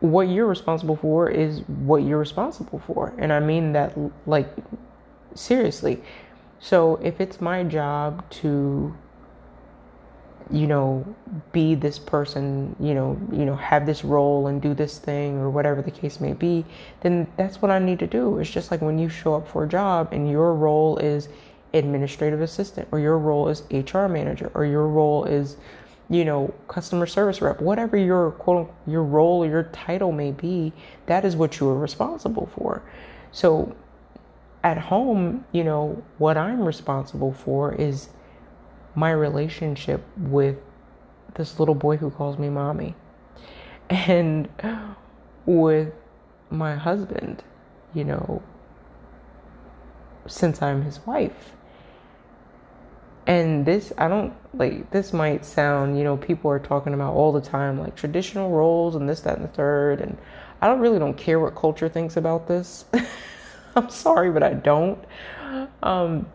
what 0.00 0.22
you're 0.22 0.46
responsible 0.46 0.96
for 0.96 1.28
is 1.28 1.60
what 1.68 2.02
you're 2.02 2.18
responsible 2.18 2.78
for. 2.78 3.12
And 3.18 3.30
I 3.30 3.40
mean 3.40 3.74
that 3.74 3.94
like 4.26 4.48
seriously. 5.34 6.02
So 6.60 6.96
if 7.02 7.20
it's 7.20 7.38
my 7.42 7.62
job 7.62 8.24
to 8.40 8.96
you 10.50 10.66
know 10.66 11.04
be 11.52 11.74
this 11.74 11.98
person 11.98 12.76
you 12.78 12.94
know 12.94 13.18
you 13.32 13.44
know 13.44 13.56
have 13.56 13.86
this 13.86 14.04
role 14.04 14.46
and 14.48 14.60
do 14.60 14.74
this 14.74 14.98
thing 14.98 15.38
or 15.38 15.48
whatever 15.48 15.80
the 15.80 15.90
case 15.90 16.20
may 16.20 16.34
be 16.34 16.64
then 17.00 17.26
that's 17.36 17.62
what 17.62 17.70
i 17.70 17.78
need 17.78 17.98
to 17.98 18.06
do. 18.06 18.38
It's 18.38 18.50
just 18.50 18.70
like 18.70 18.82
when 18.82 18.98
you 18.98 19.08
show 19.08 19.34
up 19.34 19.48
for 19.48 19.64
a 19.64 19.68
job 19.68 20.08
and 20.12 20.30
your 20.30 20.54
role 20.54 20.98
is 20.98 21.28
administrative 21.72 22.40
assistant 22.40 22.88
or 22.92 22.98
your 23.00 23.18
role 23.18 23.48
is 23.48 23.62
hr 23.70 24.06
manager 24.06 24.50
or 24.54 24.64
your 24.64 24.86
role 24.86 25.24
is 25.24 25.56
you 26.10 26.24
know 26.24 26.52
customer 26.68 27.06
service 27.06 27.40
rep 27.40 27.60
whatever 27.60 27.96
your 27.96 28.32
quote 28.32 28.72
your 28.86 29.02
role 29.02 29.44
or 29.44 29.46
your 29.46 29.64
title 29.64 30.12
may 30.12 30.30
be 30.30 30.72
that 31.06 31.24
is 31.24 31.34
what 31.36 31.58
you 31.58 31.68
are 31.68 31.78
responsible 31.78 32.50
for. 32.54 32.82
So 33.32 33.74
at 34.62 34.78
home 34.78 35.44
you 35.52 35.62
know 35.62 36.02
what 36.18 36.36
i'm 36.36 36.62
responsible 36.62 37.32
for 37.32 37.74
is 37.74 38.08
my 38.94 39.10
relationship 39.10 40.02
with 40.16 40.56
this 41.34 41.58
little 41.58 41.74
boy 41.74 41.96
who 41.96 42.10
calls 42.10 42.38
me 42.38 42.48
mommy 42.48 42.94
and 43.90 44.48
with 45.46 45.92
my 46.50 46.74
husband, 46.74 47.42
you 47.92 48.04
know, 48.04 48.42
since 50.26 50.62
I'm 50.62 50.82
his 50.82 51.04
wife. 51.06 51.52
And 53.26 53.64
this, 53.64 53.92
I 53.96 54.08
don't 54.08 54.34
like, 54.52 54.90
this 54.90 55.12
might 55.12 55.44
sound, 55.44 55.96
you 55.96 56.04
know, 56.04 56.16
people 56.16 56.50
are 56.50 56.58
talking 56.58 56.92
about 56.92 57.14
all 57.14 57.32
the 57.32 57.40
time, 57.40 57.80
like 57.80 57.96
traditional 57.96 58.50
roles 58.50 58.94
and 58.96 59.08
this, 59.08 59.20
that, 59.20 59.36
and 59.36 59.44
the 59.44 59.52
third. 59.52 60.00
And 60.00 60.18
I 60.60 60.66
don't 60.66 60.80
really 60.80 60.98
don't 60.98 61.16
care 61.16 61.40
what 61.40 61.54
culture 61.54 61.88
thinks 61.88 62.16
about 62.16 62.46
this. 62.46 62.84
I'm 63.76 63.88
sorry, 63.88 64.30
but 64.30 64.42
I 64.42 64.52
don't. 64.54 65.02
Um, 65.82 66.26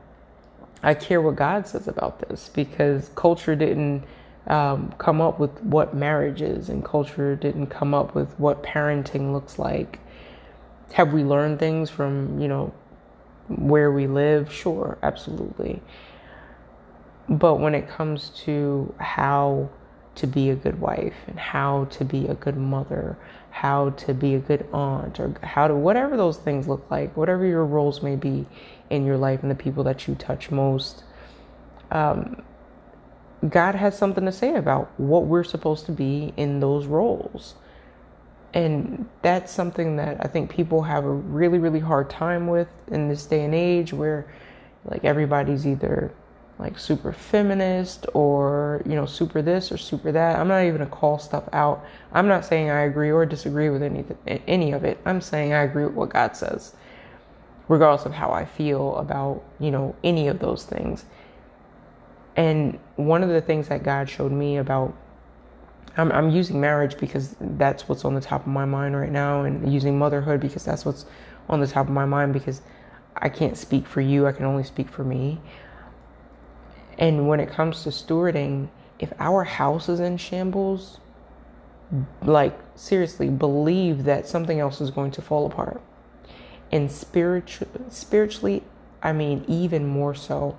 I 0.82 0.94
care 0.94 1.22
what 1.22 1.36
God 1.36 1.68
says 1.68 1.88
about 1.88 2.28
this 2.28 2.50
because 2.50 3.10
culture 3.16 3.56
didn't 3.56 4.04
um, 4.48 4.94
come 4.98 5.22
up 5.22 5.40
with 5.40 5.62
what 5.64 5.94
marriage 5.94 6.42
is, 6.42 6.70
and 6.70 6.84
culture 6.84 7.36
didn't 7.36 7.68
come 7.68 7.94
up 7.94 8.16
with 8.16 8.38
what 8.40 8.64
parenting 8.64 9.34
looks 9.34 9.60
like. 9.60 10.00
Have 10.94 11.14
we 11.14 11.24
learned 11.24 11.60
things 11.60 11.90
from, 11.90 12.40
you 12.42 12.48
know, 12.48 12.74
where 13.48 13.92
we 13.92 14.08
live? 14.08 14.52
Sure, 14.52 14.98
absolutely. 15.04 15.82
But 17.28 17.56
when 17.56 17.76
it 17.76 17.88
comes 17.88 18.30
to 18.46 18.94
how 19.00 19.70
to 20.20 20.28
be 20.28 20.50
a 20.50 20.56
good 20.56 20.80
wife 20.80 21.16
and 21.28 21.40
how 21.40 21.86
to 21.86 22.06
be 22.06 22.28
a 22.28 22.36
good 22.36 22.58
mother, 22.58 23.18
how 23.52 23.92
to 23.92 24.14
be 24.14 24.36
a 24.36 24.40
good 24.40 24.68
aunt, 24.74 25.20
or 25.20 25.34
how 25.44 25.68
to 25.68 25.76
whatever 25.76 26.18
those 26.18 26.38
things 26.38 26.68
look 26.68 26.90
like, 26.92 27.16
whatever 27.18 27.46
your 27.46 27.66
roles 27.66 28.02
may 28.02 28.16
be 28.16 28.46
in 28.90 29.06
your 29.06 29.18
life 29.18 29.42
and 29.42 29.52
the 29.52 29.56
people 29.56 29.84
that 29.84 30.08
you 30.08 30.16
touch 30.16 30.52
most. 30.52 31.04
Um, 31.92 32.44
God 33.48 33.76
has 33.76 33.98
something 33.98 34.26
to 34.26 34.32
say 34.32 34.56
about 34.56 34.92
what 34.98 35.26
we're 35.26 35.46
supposed 35.46 35.86
to 35.86 35.92
be 35.92 36.34
in 36.36 36.60
those 36.60 36.86
roles. 36.86 37.56
And 38.54 39.08
that's 39.22 39.52
something 39.52 39.96
that 39.98 40.18
I 40.20 40.28
think 40.28 40.50
people 40.50 40.82
have 40.82 41.06
a 41.06 41.12
really, 41.12 41.60
really 41.60 41.80
hard 41.80 42.10
time 42.10 42.48
with 42.48 42.68
in 42.88 43.08
this 43.08 43.26
day 43.26 43.46
and 43.46 43.56
age 43.56 43.94
where 43.94 44.32
like 44.86 45.06
everybody's 45.06 45.68
either 45.68 46.12
like 46.60 46.78
super 46.78 47.14
feminist 47.14 48.06
or 48.14 48.84
you 48.86 48.94
know 48.94 49.06
super 49.06 49.42
this 49.42 49.72
or 49.72 49.78
super 49.78 50.12
that. 50.12 50.38
I'm 50.38 50.50
not 50.50 50.64
even 50.64 50.80
gonna 50.80 50.90
call 50.90 51.18
stuff 51.18 51.48
out. 51.54 51.86
I'm 52.12 52.28
not 52.28 52.44
saying 52.46 52.70
i 52.70 52.82
agree 52.82 53.12
or 53.12 53.26
disagree 53.26 53.70
with 53.70 53.82
any 53.82 54.04
any 54.46 54.74
of 54.74 54.84
it. 54.84 55.00
I'm 55.06 55.22
saying 55.22 55.54
i 55.54 55.64
agree 55.64 55.86
with 55.86 55.94
what 55.94 56.10
god 56.10 56.36
says 56.36 56.74
regardless 57.70 58.06
of 58.06 58.12
how 58.12 58.32
i 58.32 58.44
feel 58.44 58.96
about 58.98 59.44
you 59.60 59.72
know 59.72 59.96
any 60.04 60.28
of 60.28 60.40
those 60.40 60.66
things. 60.66 61.06
And 62.36 62.78
one 62.96 63.24
of 63.24 63.30
the 63.30 63.42
things 63.42 63.70
that 63.70 63.84
god 63.84 64.10
showed 64.10 64.34
me 64.34 64.58
about 64.58 64.94
I'm, 65.96 66.12
I'm 66.12 66.30
using 66.30 66.60
marriage 66.60 66.98
because 66.98 67.36
that's 67.40 67.88
what's 67.88 68.06
on 68.06 68.16
the 68.16 68.22
top 68.22 68.42
of 68.42 68.48
my 68.48 68.66
mind 68.66 68.98
right 68.98 69.12
now 69.12 69.44
and 69.44 69.74
using 69.74 69.98
motherhood 69.98 70.42
because 70.42 70.66
that's 70.66 70.86
what's 70.86 71.06
on 71.48 71.62
the 71.62 71.68
top 71.68 71.88
of 71.88 71.94
my 71.94 72.06
mind 72.06 72.34
because 72.34 72.62
i 73.16 73.30
can't 73.30 73.58
speak 73.58 73.88
for 73.88 74.02
you. 74.02 74.28
I 74.28 74.34
can 74.34 74.46
only 74.46 74.64
speak 74.64 74.90
for 74.90 75.06
me 75.06 75.40
and 77.00 77.30
when 77.30 77.40
it 77.40 77.50
comes 77.50 77.84
to 77.84 77.90
stewarding, 77.90 78.68
if 79.00 79.14
our 79.20 79.46
house 79.46 79.88
is 79.88 80.02
in 80.02 80.18
shambles, 80.18 81.00
like 82.22 82.60
seriously, 82.76 83.30
believe 83.30 84.04
that 84.04 84.28
something 84.28 84.60
else 84.60 84.82
is 84.82 84.92
going 84.92 85.12
to 85.12 85.22
fall 85.22 85.48
apart. 85.48 85.82
And 86.72 86.92
spiritually, 86.92 87.72
spiritually, 87.90 88.64
I 89.02 89.14
mean, 89.14 89.46
even 89.48 89.88
more 89.88 90.14
so, 90.14 90.58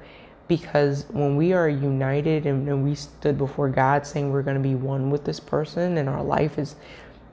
because 0.48 1.04
when 1.10 1.36
we 1.36 1.52
are 1.52 1.68
united 1.68 2.46
and, 2.46 2.66
and 2.66 2.82
we 2.82 2.94
stood 2.94 3.36
before 3.36 3.68
God 3.68 4.06
saying 4.06 4.32
we're 4.32 4.42
going 4.42 4.56
to 4.56 4.62
be 4.62 4.74
one 4.74 5.10
with 5.10 5.24
this 5.24 5.38
person 5.38 5.98
and 5.98 6.08
our 6.08 6.24
life 6.24 6.58
is 6.58 6.74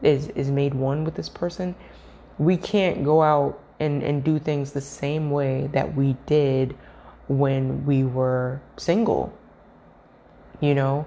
is 0.04 0.28
is 0.30 0.52
made 0.52 0.76
one 0.76 1.04
with 1.04 1.16
this 1.16 1.30
person, 1.30 1.74
we 2.38 2.58
can't 2.58 3.04
go 3.04 3.24
out 3.24 3.60
and, 3.80 4.04
and 4.04 4.24
do 4.24 4.38
things 4.38 4.74
the 4.74 4.82
same 4.82 5.32
way 5.32 5.68
that 5.72 5.96
we 5.96 6.16
did 6.26 6.76
when 7.28 7.86
we 7.86 8.04
were 8.04 8.62
single, 8.78 9.34
you 10.62 10.74
know, 10.74 11.06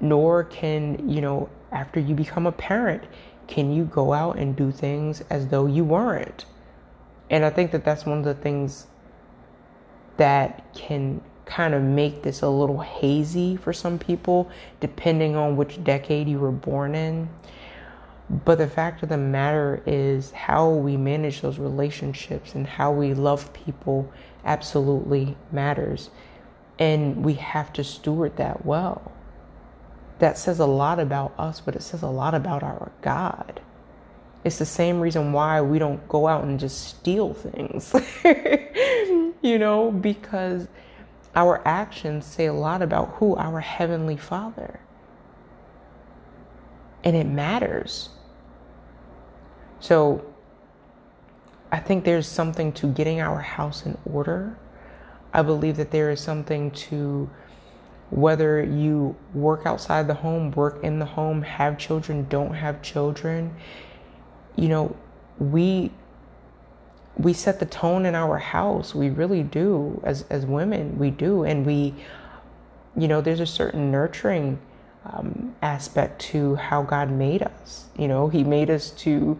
nor 0.00 0.44
can, 0.44 1.08
you 1.08 1.20
know, 1.20 1.48
after 1.70 2.00
you 2.00 2.14
become 2.14 2.46
a 2.46 2.52
parent, 2.52 3.02
can 3.46 3.72
you 3.72 3.84
go 3.84 4.12
out 4.12 4.38
and 4.38 4.56
do 4.56 4.70
things 4.70 5.22
as 5.30 5.48
though 5.48 5.66
you 5.66 5.84
weren't. 5.84 6.44
And 7.30 7.44
I 7.44 7.50
think 7.50 7.70
that 7.72 7.84
that's 7.84 8.04
one 8.04 8.18
of 8.18 8.24
the 8.24 8.34
things 8.34 8.86
that 10.18 10.72
can 10.74 11.20
kind 11.46 11.74
of 11.74 11.82
make 11.82 12.22
this 12.22 12.42
a 12.42 12.48
little 12.48 12.80
hazy 12.80 13.56
for 13.56 13.72
some 13.72 13.98
people, 13.98 14.50
depending 14.80 15.36
on 15.36 15.56
which 15.56 15.82
decade 15.82 16.28
you 16.28 16.38
were 16.38 16.52
born 16.52 16.94
in. 16.94 17.28
But 18.30 18.58
the 18.58 18.68
fact 18.68 19.02
of 19.02 19.08
the 19.08 19.18
matter 19.18 19.82
is, 19.84 20.30
how 20.30 20.70
we 20.70 20.96
manage 20.96 21.40
those 21.40 21.58
relationships 21.58 22.54
and 22.54 22.66
how 22.66 22.92
we 22.92 23.14
love 23.14 23.52
people 23.52 24.10
absolutely 24.44 25.36
matters. 25.50 26.10
And 26.78 27.24
we 27.24 27.34
have 27.34 27.72
to 27.74 27.84
steward 27.84 28.36
that 28.36 28.64
well. 28.64 29.12
That 30.18 30.38
says 30.38 30.60
a 30.60 30.66
lot 30.66 30.98
about 30.98 31.34
us, 31.38 31.60
but 31.60 31.76
it 31.76 31.82
says 31.82 32.02
a 32.02 32.08
lot 32.08 32.34
about 32.34 32.62
our 32.62 32.92
God. 33.02 33.60
It's 34.44 34.58
the 34.58 34.66
same 34.66 35.00
reason 35.00 35.32
why 35.32 35.60
we 35.60 35.78
don't 35.78 36.06
go 36.08 36.26
out 36.26 36.44
and 36.44 36.58
just 36.58 36.88
steal 36.88 37.34
things, 37.34 37.94
you 39.42 39.58
know, 39.58 39.92
because 39.92 40.66
our 41.34 41.62
actions 41.66 42.26
say 42.26 42.46
a 42.46 42.52
lot 42.52 42.82
about 42.82 43.14
who 43.16 43.36
our 43.36 43.60
Heavenly 43.60 44.16
Father. 44.16 44.80
And 47.04 47.16
it 47.16 47.26
matters. 47.26 48.10
So 49.80 50.24
I 51.72 51.78
think 51.78 52.04
there's 52.04 52.28
something 52.28 52.72
to 52.74 52.86
getting 52.86 53.20
our 53.20 53.40
house 53.40 53.86
in 53.86 53.98
order. 54.04 54.56
I 55.32 55.42
believe 55.42 55.76
that 55.78 55.90
there 55.90 56.10
is 56.10 56.20
something 56.20 56.70
to 56.72 57.28
whether 58.10 58.62
you 58.62 59.16
work 59.32 59.64
outside 59.64 60.06
the 60.06 60.14
home, 60.14 60.50
work 60.50 60.84
in 60.84 60.98
the 60.98 61.06
home, 61.06 61.40
have 61.40 61.78
children, 61.78 62.26
don't 62.28 62.52
have 62.52 62.82
children, 62.82 63.56
you 64.56 64.68
know, 64.68 64.94
we 65.38 65.90
we 67.18 67.32
set 67.32 67.58
the 67.60 67.66
tone 67.66 68.06
in 68.06 68.14
our 68.14 68.38
house. 68.38 68.94
We 68.94 69.10
really 69.10 69.42
do 69.42 70.00
as 70.04 70.22
as 70.30 70.46
women, 70.46 70.98
we 70.98 71.10
do 71.10 71.44
and 71.44 71.64
we 71.64 71.94
you 72.96 73.08
know, 73.08 73.22
there's 73.22 73.40
a 73.40 73.46
certain 73.46 73.90
nurturing 73.90 74.58
um, 75.04 75.54
aspect 75.62 76.20
to 76.20 76.54
how 76.56 76.82
God 76.82 77.10
made 77.10 77.42
us. 77.42 77.86
You 77.98 78.08
know, 78.08 78.28
He 78.28 78.44
made 78.44 78.70
us 78.70 78.90
to, 78.90 79.38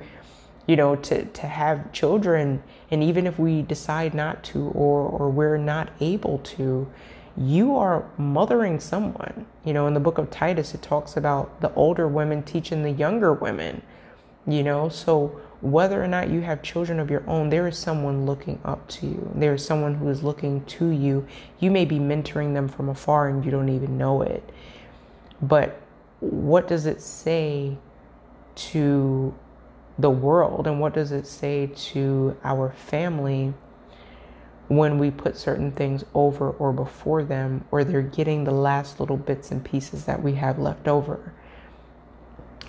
you 0.67 0.77
know, 0.77 0.97
to 0.97 1.25
to 1.25 1.47
have 1.47 1.93
children, 1.93 2.63
and 2.91 3.03
even 3.03 3.27
if 3.27 3.39
we 3.39 3.63
decide 3.63 4.15
not 4.15 4.43
to, 4.45 4.69
or 4.69 5.03
or 5.03 5.31
we're 5.31 5.59
not 5.59 5.91
able 6.01 6.39
to, 6.39 6.91
you 7.37 7.77
are 7.77 8.05
mothering 8.19 8.81
someone. 8.81 9.47
You 9.65 9.73
know, 9.73 9.87
in 9.87 9.95
the 9.95 10.01
book 10.01 10.19
of 10.19 10.31
Titus, 10.31 10.75
it 10.75 10.83
talks 10.83 11.17
about 11.17 11.61
the 11.61 11.73
older 11.75 12.09
women 12.09 12.43
teaching 12.43 12.83
the 12.83 12.91
younger 12.91 13.33
women. 13.33 13.83
You 14.47 14.65
know, 14.65 14.89
so 14.89 15.41
whether 15.63 16.03
or 16.03 16.09
not 16.09 16.29
you 16.29 16.41
have 16.41 16.61
children 16.63 16.99
of 16.99 17.09
your 17.09 17.23
own, 17.29 17.49
there 17.49 17.69
is 17.69 17.79
someone 17.79 18.27
looking 18.27 18.59
up 18.65 18.89
to 18.89 19.07
you. 19.07 19.31
There 19.37 19.55
is 19.55 19.65
someone 19.65 19.95
who 19.95 20.09
is 20.09 20.25
looking 20.25 20.65
to 20.65 20.89
you. 20.89 21.25
You 21.61 21.71
may 21.71 21.85
be 21.85 22.01
mentoring 22.01 22.53
them 22.53 22.67
from 22.69 22.89
afar 22.89 23.29
and 23.29 23.45
you 23.45 23.53
don't 23.53 23.69
even 23.69 23.97
know 23.97 24.23
it. 24.23 24.43
But 25.43 25.81
what 26.21 26.69
does 26.69 26.87
it 26.87 27.03
say 27.03 27.77
to 28.55 29.35
the 29.99 30.11
world 30.11 30.67
and 30.67 30.81
what 30.81 30.95
does 30.95 31.13
it 31.13 31.27
say 31.27 31.67
to 31.67 32.37
our 32.45 32.71
family 32.73 33.53
when 34.69 34.99
we 34.99 35.11
put 35.11 35.37
certain 35.37 35.73
things 35.73 36.05
over 36.15 36.51
or 36.53 36.73
before 36.73 37.25
them 37.25 37.65
or 37.71 37.85
they're 37.85 38.03
getting 38.03 38.45
the 38.45 38.53
last 38.53 39.01
little 39.01 39.17
bits 39.17 39.51
and 39.51 39.65
pieces 39.65 40.05
that 40.05 40.23
we 40.23 40.35
have 40.35 40.59
left 40.59 40.87
over? 40.87 41.33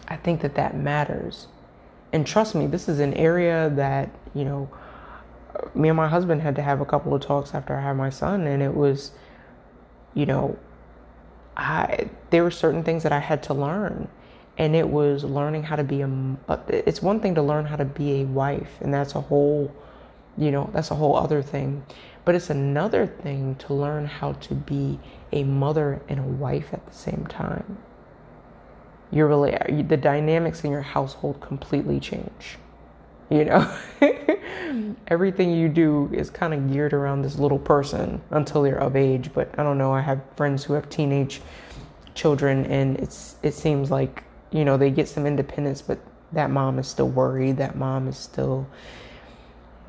I 0.07 0.15
think 0.17 0.41
that 0.41 0.55
that 0.55 0.75
matters. 0.75 1.47
And 2.11 2.27
trust 2.27 2.55
me, 2.55 2.67
this 2.67 2.89
is 2.89 2.99
an 2.99 3.13
area 3.13 3.71
that, 3.75 4.09
you 4.33 4.45
know, 4.45 4.69
me 5.75 5.89
and 5.89 5.97
my 5.97 6.07
husband 6.07 6.41
had 6.41 6.55
to 6.55 6.61
have 6.61 6.81
a 6.81 6.85
couple 6.85 7.13
of 7.13 7.21
talks 7.21 7.53
after 7.53 7.75
I 7.75 7.81
had 7.81 7.93
my 7.93 8.09
son 8.09 8.47
and 8.47 8.61
it 8.61 8.75
was 8.75 9.11
you 10.13 10.25
know 10.25 10.57
I 11.55 12.09
there 12.29 12.43
were 12.43 12.51
certain 12.51 12.83
things 12.83 13.03
that 13.03 13.11
I 13.11 13.19
had 13.19 13.43
to 13.43 13.53
learn, 13.53 14.07
and 14.57 14.75
it 14.75 14.89
was 14.89 15.23
learning 15.23 15.63
how 15.63 15.75
to 15.75 15.83
be 15.83 16.01
a. 16.01 16.09
Uh, 16.47 16.57
it's 16.67 17.01
one 17.01 17.19
thing 17.19 17.35
to 17.35 17.41
learn 17.41 17.65
how 17.65 17.75
to 17.75 17.85
be 17.85 18.21
a 18.21 18.25
wife, 18.25 18.71
and 18.81 18.93
that's 18.93 19.15
a 19.15 19.21
whole, 19.21 19.73
you 20.37 20.51
know, 20.51 20.69
that's 20.73 20.91
a 20.91 20.95
whole 20.95 21.15
other 21.15 21.41
thing. 21.41 21.85
But 22.25 22.35
it's 22.35 22.49
another 22.49 23.05
thing 23.05 23.55
to 23.55 23.73
learn 23.73 24.05
how 24.05 24.33
to 24.33 24.55
be 24.55 24.99
a 25.31 25.43
mother 25.43 26.01
and 26.07 26.19
a 26.19 26.23
wife 26.23 26.73
at 26.73 26.85
the 26.85 26.93
same 26.93 27.27
time. 27.27 27.77
You're 29.11 29.27
really 29.27 29.83
the 29.83 29.97
dynamics 29.97 30.63
in 30.63 30.71
your 30.71 30.81
household 30.81 31.41
completely 31.41 31.99
change. 31.99 32.57
You 33.33 33.45
know, 33.45 33.75
everything 35.07 35.49
you 35.49 35.67
do 35.67 36.07
is 36.13 36.29
kind 36.29 36.53
of 36.53 36.71
geared 36.71 36.93
around 36.93 37.23
this 37.23 37.39
little 37.39 37.57
person 37.57 38.21
until 38.29 38.61
they're 38.61 38.77
of 38.77 38.95
age. 38.95 39.31
But 39.33 39.49
I 39.57 39.63
don't 39.63 39.79
know. 39.79 39.91
I 39.91 40.01
have 40.01 40.21
friends 40.35 40.63
who 40.63 40.73
have 40.73 40.87
teenage 40.87 41.41
children, 42.13 42.63
and 42.67 42.95
it's 42.97 43.37
it 43.41 43.55
seems 43.55 43.89
like 43.89 44.23
you 44.51 44.63
know 44.63 44.77
they 44.77 44.91
get 44.91 45.07
some 45.07 45.25
independence, 45.25 45.81
but 45.81 45.97
that 46.33 46.51
mom 46.51 46.77
is 46.77 46.87
still 46.87 47.09
worried. 47.09 47.57
That 47.57 47.75
mom 47.75 48.07
is 48.07 48.17
still. 48.17 48.67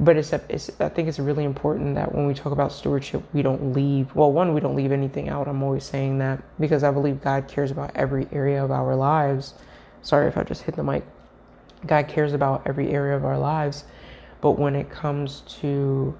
But 0.01 0.17
it's, 0.17 0.33
it's 0.33 0.71
I 0.81 0.89
think 0.89 1.09
it's 1.09 1.19
really 1.19 1.45
important 1.45 1.97
that 1.97 2.15
when 2.15 2.27
we 2.27 2.33
talk 2.33 2.53
about 2.55 2.73
stewardship, 2.73 3.23
we 3.35 3.43
don't 3.43 3.75
leave. 3.75 4.15
Well, 4.15 4.33
one, 4.33 4.55
we 4.55 4.61
don't 4.63 4.75
leave 4.75 4.91
anything 4.91 5.29
out. 5.29 5.49
I'm 5.49 5.63
always 5.63 5.85
saying 5.85 6.17
that 6.21 6.43
because 6.59 6.83
I 6.83 6.91
believe 6.91 7.21
God 7.21 7.47
cares 7.47 7.71
about 7.71 7.93
every 7.95 8.27
area 8.33 8.65
of 8.65 8.71
our 8.71 8.97
lives. 8.97 9.53
Sorry 10.01 10.29
if 10.29 10.39
I 10.39 10.45
just 10.45 10.63
hit 10.63 10.77
the 10.77 10.83
mic. 10.83 11.05
God 11.87 12.09
cares 12.09 12.33
about 12.33 12.63
every 12.67 12.91
area 12.91 13.17
of 13.17 13.25
our 13.25 13.39
lives. 13.39 13.85
But 14.41 14.53
when 14.53 14.75
it 14.75 14.91
comes 14.91 15.43
to 15.61 16.17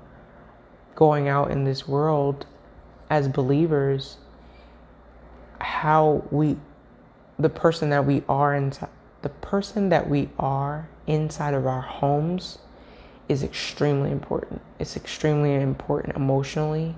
going 0.95 1.29
out 1.29 1.51
in 1.51 1.65
this 1.65 1.87
world 1.87 2.47
as 3.11 3.29
believers, 3.29 4.19
how 5.61 6.23
we, 6.31 6.57
the 7.39 7.49
person 7.49 7.91
that 7.91 8.07
we 8.07 8.23
are 8.29 8.55
inside, 8.55 8.89
the 9.23 9.29
person 9.29 9.89
that 9.89 10.09
we 10.09 10.29
are 10.39 10.89
inside 11.07 11.55
of 11.55 11.67
our 11.67 11.81
homes 11.81 12.59
is 13.29 13.43
extremely 13.43 14.11
important. 14.11 14.61
It's 14.79 14.97
extremely 14.97 15.55
important 15.55 16.17
emotionally, 16.17 16.95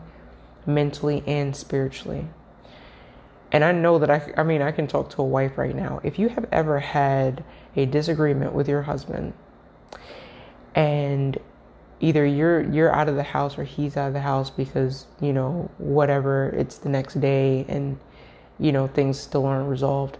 mentally, 0.66 1.22
and 1.26 1.55
spiritually. 1.55 2.26
And 3.52 3.64
I 3.64 3.72
know 3.72 3.98
that 3.98 4.11
I, 4.11 4.32
I 4.37 4.42
mean, 4.42 4.61
I 4.61 4.72
can 4.72 4.87
talk 4.87 5.11
to 5.11 5.22
a 5.22 5.24
wife 5.24 5.56
right 5.56 5.74
now. 5.74 6.00
If 6.02 6.18
you 6.18 6.28
have 6.30 6.46
ever 6.50 6.80
had 6.80 7.44
a 7.76 7.87
disagreement 7.87 8.52
with 8.52 8.68
your 8.68 8.82
husband 8.82 9.32
and 10.74 11.38
either 12.00 12.26
you're 12.26 12.61
you're 12.61 12.94
out 12.94 13.09
of 13.09 13.16
the 13.16 13.22
house 13.22 13.56
or 13.56 13.64
he's 13.64 13.96
out 13.96 14.09
of 14.09 14.12
the 14.12 14.20
house 14.20 14.50
because, 14.50 15.06
you 15.20 15.32
know, 15.32 15.70
whatever, 15.78 16.48
it's 16.50 16.78
the 16.78 16.88
next 16.88 17.20
day 17.20 17.64
and 17.68 17.98
you 18.59 18.72
know, 18.72 18.87
things 18.87 19.18
still 19.18 19.44
aren't 19.44 19.68
resolved. 19.68 20.18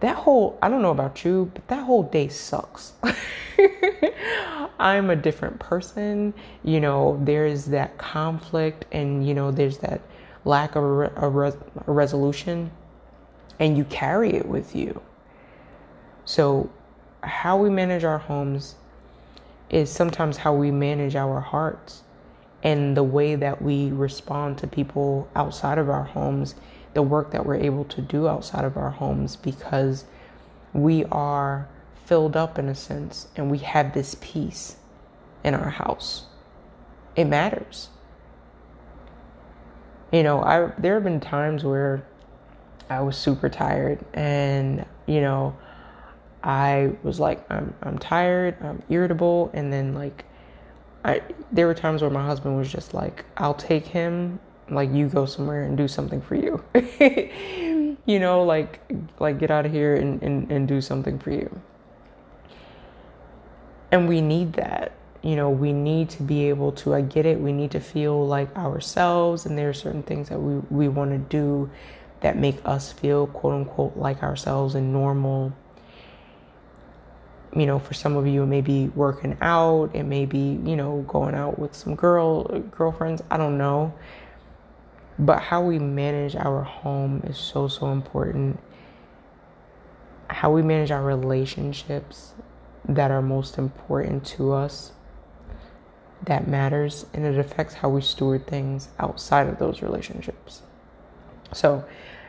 That 0.00 0.16
whole 0.16 0.58
I 0.62 0.68
don't 0.68 0.82
know 0.82 0.90
about 0.90 1.24
you, 1.24 1.50
but 1.52 1.66
that 1.68 1.84
whole 1.84 2.04
day 2.04 2.28
sucks. 2.28 2.92
I'm 4.78 5.10
a 5.10 5.16
different 5.16 5.58
person, 5.58 6.34
you 6.62 6.80
know, 6.80 7.18
there's 7.24 7.64
that 7.66 7.96
conflict 7.98 8.84
and 8.92 9.26
you 9.26 9.34
know, 9.34 9.50
there's 9.50 9.78
that 9.78 10.00
lack 10.46 10.76
of 10.76 10.84
a, 10.84 11.12
a, 11.16 11.28
res- 11.28 11.56
a 11.86 11.92
resolution 11.92 12.70
and 13.58 13.76
you 13.76 13.84
carry 13.84 14.34
it 14.34 14.46
with 14.46 14.74
you. 14.74 15.02
So, 16.24 16.70
how 17.22 17.56
we 17.56 17.68
manage 17.68 18.04
our 18.04 18.18
homes 18.18 18.76
is 19.68 19.90
sometimes 19.90 20.36
how 20.38 20.54
we 20.54 20.70
manage 20.70 21.16
our 21.16 21.40
hearts 21.40 22.02
and 22.62 22.96
the 22.96 23.02
way 23.02 23.34
that 23.34 23.60
we 23.60 23.90
respond 23.90 24.58
to 24.58 24.66
people 24.66 25.28
outside 25.34 25.78
of 25.78 25.90
our 25.90 26.04
homes, 26.04 26.54
the 26.94 27.02
work 27.02 27.32
that 27.32 27.44
we're 27.44 27.56
able 27.56 27.84
to 27.84 28.00
do 28.00 28.28
outside 28.28 28.64
of 28.64 28.76
our 28.76 28.90
homes 28.90 29.36
because 29.36 30.04
we 30.72 31.04
are 31.06 31.68
filled 32.04 32.36
up 32.36 32.58
in 32.58 32.68
a 32.68 32.74
sense 32.74 33.26
and 33.34 33.50
we 33.50 33.58
have 33.58 33.92
this 33.94 34.16
peace 34.20 34.76
in 35.42 35.54
our 35.54 35.70
house. 35.70 36.26
It 37.16 37.24
matters. 37.24 37.88
You 40.12 40.22
know, 40.22 40.42
I 40.42 40.72
there 40.78 40.94
have 40.94 41.04
been 41.04 41.20
times 41.20 41.64
where 41.64 42.04
I 42.88 43.00
was 43.00 43.16
super 43.16 43.48
tired 43.48 44.04
and, 44.14 44.84
you 45.06 45.20
know, 45.20 45.56
I 46.42 46.92
was 47.02 47.18
like 47.18 47.44
I'm 47.50 47.74
I'm 47.82 47.98
tired, 47.98 48.56
I'm 48.62 48.82
irritable 48.88 49.50
and 49.52 49.72
then 49.72 49.94
like 49.94 50.24
I 51.04 51.22
there 51.50 51.66
were 51.66 51.74
times 51.74 52.02
where 52.02 52.10
my 52.10 52.24
husband 52.24 52.56
was 52.56 52.70
just 52.70 52.94
like 52.94 53.24
I'll 53.36 53.54
take 53.54 53.86
him 53.86 54.38
like 54.68 54.92
you 54.92 55.08
go 55.08 55.26
somewhere 55.26 55.62
and 55.62 55.76
do 55.76 55.88
something 55.88 56.20
for 56.20 56.34
you. 56.34 56.62
you 58.06 58.20
know, 58.20 58.44
like 58.44 58.80
like 59.18 59.38
get 59.38 59.50
out 59.50 59.66
of 59.66 59.72
here 59.72 59.94
and, 59.94 60.22
and, 60.22 60.50
and 60.50 60.68
do 60.68 60.80
something 60.80 61.18
for 61.18 61.30
you. 61.30 61.60
And 63.90 64.08
we 64.08 64.20
need 64.20 64.54
that 64.54 64.92
you 65.26 65.34
know, 65.34 65.50
we 65.50 65.72
need 65.72 66.08
to 66.10 66.22
be 66.22 66.48
able 66.48 66.70
to, 66.70 66.94
I 66.94 67.00
get 67.00 67.26
it, 67.26 67.40
we 67.40 67.52
need 67.52 67.72
to 67.72 67.80
feel 67.80 68.28
like 68.28 68.54
ourselves, 68.56 69.44
and 69.44 69.58
there 69.58 69.68
are 69.68 69.74
certain 69.74 70.04
things 70.04 70.28
that 70.28 70.38
we, 70.38 70.60
we 70.70 70.86
want 70.86 71.10
to 71.10 71.18
do 71.18 71.68
that 72.20 72.38
make 72.38 72.58
us 72.64 72.92
feel 72.92 73.26
quote 73.26 73.54
unquote 73.54 73.96
like 73.96 74.22
ourselves 74.22 74.76
and 74.76 74.92
normal. 74.92 75.52
You 77.56 77.66
know, 77.66 77.80
for 77.80 77.92
some 77.92 78.14
of 78.14 78.28
you, 78.28 78.44
it 78.44 78.46
may 78.46 78.60
be 78.60 78.86
working 78.94 79.36
out, 79.40 79.90
it 79.94 80.04
may 80.04 80.26
be, 80.26 80.60
you 80.64 80.76
know, 80.76 81.04
going 81.08 81.34
out 81.34 81.58
with 81.58 81.74
some 81.74 81.96
girl 81.96 82.44
girlfriends, 82.70 83.20
I 83.28 83.36
don't 83.36 83.58
know. 83.58 83.92
But 85.18 85.40
how 85.42 85.60
we 85.60 85.80
manage 85.80 86.36
our 86.36 86.62
home 86.62 87.24
is 87.26 87.36
so, 87.36 87.66
so 87.66 87.90
important. 87.90 88.60
How 90.30 90.52
we 90.52 90.62
manage 90.62 90.92
our 90.92 91.02
relationships 91.02 92.32
that 92.88 93.10
are 93.10 93.22
most 93.22 93.58
important 93.58 94.24
to 94.26 94.52
us 94.52 94.92
that 96.24 96.48
matters 96.48 97.06
and 97.12 97.24
it 97.24 97.38
affects 97.38 97.74
how 97.74 97.88
we 97.88 98.00
steward 98.00 98.46
things 98.46 98.88
outside 98.98 99.48
of 99.48 99.58
those 99.58 99.82
relationships. 99.82 100.62
So, 101.52 101.84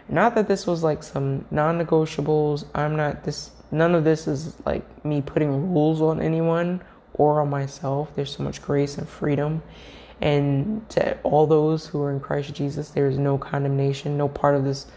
not 0.09 0.35
that 0.35 0.47
this 0.47 0.65
was 0.65 0.83
like 0.83 1.03
some 1.03 1.45
non 1.51 1.83
negotiables. 1.83 2.65
I'm 2.73 2.95
not 2.95 3.23
this, 3.23 3.51
none 3.71 3.93
of 3.93 4.03
this 4.03 4.27
is 4.27 4.53
like 4.65 5.05
me 5.05 5.21
putting 5.21 5.73
rules 5.73 6.01
on 6.01 6.21
anyone 6.21 6.81
or 7.13 7.41
on 7.41 7.49
myself. 7.49 8.15
There's 8.15 8.35
so 8.35 8.43
much 8.43 8.61
grace 8.61 8.97
and 8.97 9.07
freedom. 9.07 9.61
And 10.21 10.87
to 10.89 11.17
all 11.23 11.45
those 11.45 11.85
who 11.85 12.01
are 12.01 12.11
in 12.11 12.19
Christ 12.19 12.53
Jesus, 12.53 12.89
there 12.89 13.07
is 13.07 13.17
no 13.17 13.37
condemnation. 13.37 14.17
No 14.17 14.27
part 14.27 14.55
of 14.55 14.63
this, 14.63 14.87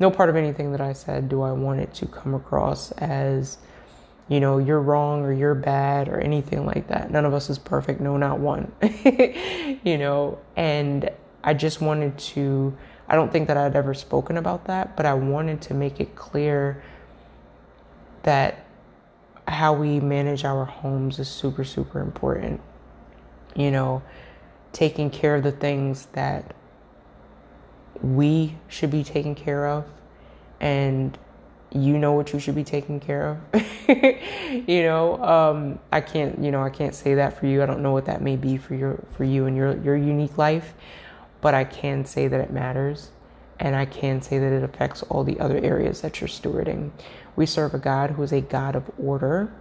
no 0.00 0.10
part 0.10 0.28
of 0.28 0.36
anything 0.36 0.72
that 0.72 0.80
I 0.80 0.92
said 0.92 1.28
do 1.28 1.42
I 1.42 1.52
want 1.52 1.80
it 1.80 1.94
to 1.94 2.06
come 2.06 2.34
across 2.34 2.90
as 2.92 3.58
you 4.28 4.40
know, 4.40 4.58
you're 4.58 4.80
wrong 4.80 5.22
or 5.22 5.32
you're 5.32 5.54
bad 5.54 6.08
or 6.08 6.18
anything 6.18 6.66
like 6.66 6.88
that. 6.88 7.10
None 7.10 7.24
of 7.24 7.32
us 7.32 7.48
is 7.48 7.58
perfect. 7.58 8.00
No, 8.00 8.16
not 8.16 8.40
one. 8.40 8.72
you 9.84 9.98
know, 9.98 10.38
and 10.56 11.10
I 11.44 11.54
just 11.54 11.80
wanted 11.80 12.18
to, 12.18 12.76
I 13.08 13.14
don't 13.14 13.30
think 13.30 13.46
that 13.48 13.56
I'd 13.56 13.76
ever 13.76 13.94
spoken 13.94 14.36
about 14.36 14.64
that, 14.64 14.96
but 14.96 15.06
I 15.06 15.14
wanted 15.14 15.60
to 15.62 15.74
make 15.74 16.00
it 16.00 16.16
clear 16.16 16.82
that 18.24 18.64
how 19.46 19.72
we 19.72 20.00
manage 20.00 20.44
our 20.44 20.64
homes 20.64 21.20
is 21.20 21.28
super, 21.28 21.62
super 21.62 22.00
important. 22.00 22.60
You 23.54 23.70
know, 23.70 24.02
taking 24.72 25.08
care 25.08 25.36
of 25.36 25.44
the 25.44 25.52
things 25.52 26.06
that 26.12 26.54
we 28.02 28.56
should 28.68 28.90
be 28.90 29.04
taking 29.04 29.36
care 29.36 29.66
of 29.68 29.84
and 30.60 31.16
you 31.72 31.98
know 31.98 32.12
what 32.12 32.32
you 32.32 32.38
should 32.38 32.54
be 32.54 32.64
taking 32.64 33.00
care 33.00 33.38
of. 33.52 33.62
You 34.66 34.82
know 34.84 35.22
um, 35.22 35.78
i 35.92 36.00
can't 36.00 36.38
you 36.42 36.50
know 36.50 36.62
i 36.62 36.70
can't 36.70 36.94
say 36.94 37.14
that 37.14 37.38
for 37.38 37.46
you. 37.46 37.62
I 37.62 37.66
don't 37.66 37.82
know 37.82 37.92
what 37.92 38.06
that 38.06 38.22
may 38.22 38.36
be 38.36 38.56
for 38.56 38.74
your 38.74 39.04
for 39.16 39.24
you 39.24 39.46
and 39.46 39.56
your 39.56 39.76
your 39.82 39.96
unique 39.96 40.38
life 40.38 40.74
but 41.40 41.54
i 41.54 41.64
can 41.64 42.04
say 42.04 42.26
that 42.28 42.40
it 42.40 42.50
matters 42.50 43.10
and 43.60 43.76
i 43.76 43.84
can 43.84 44.22
say 44.22 44.38
that 44.38 44.52
it 44.52 44.62
affects 44.62 45.02
all 45.04 45.24
the 45.24 45.38
other 45.40 45.58
areas 45.58 46.00
that 46.00 46.20
you're 46.20 46.28
stewarding. 46.28 46.90
We 47.36 47.46
serve 47.46 47.74
a 47.74 47.78
god 47.78 48.10
who 48.10 48.22
is 48.22 48.32
a 48.32 48.40
god 48.40 48.76
of 48.76 48.90
order 48.98 49.52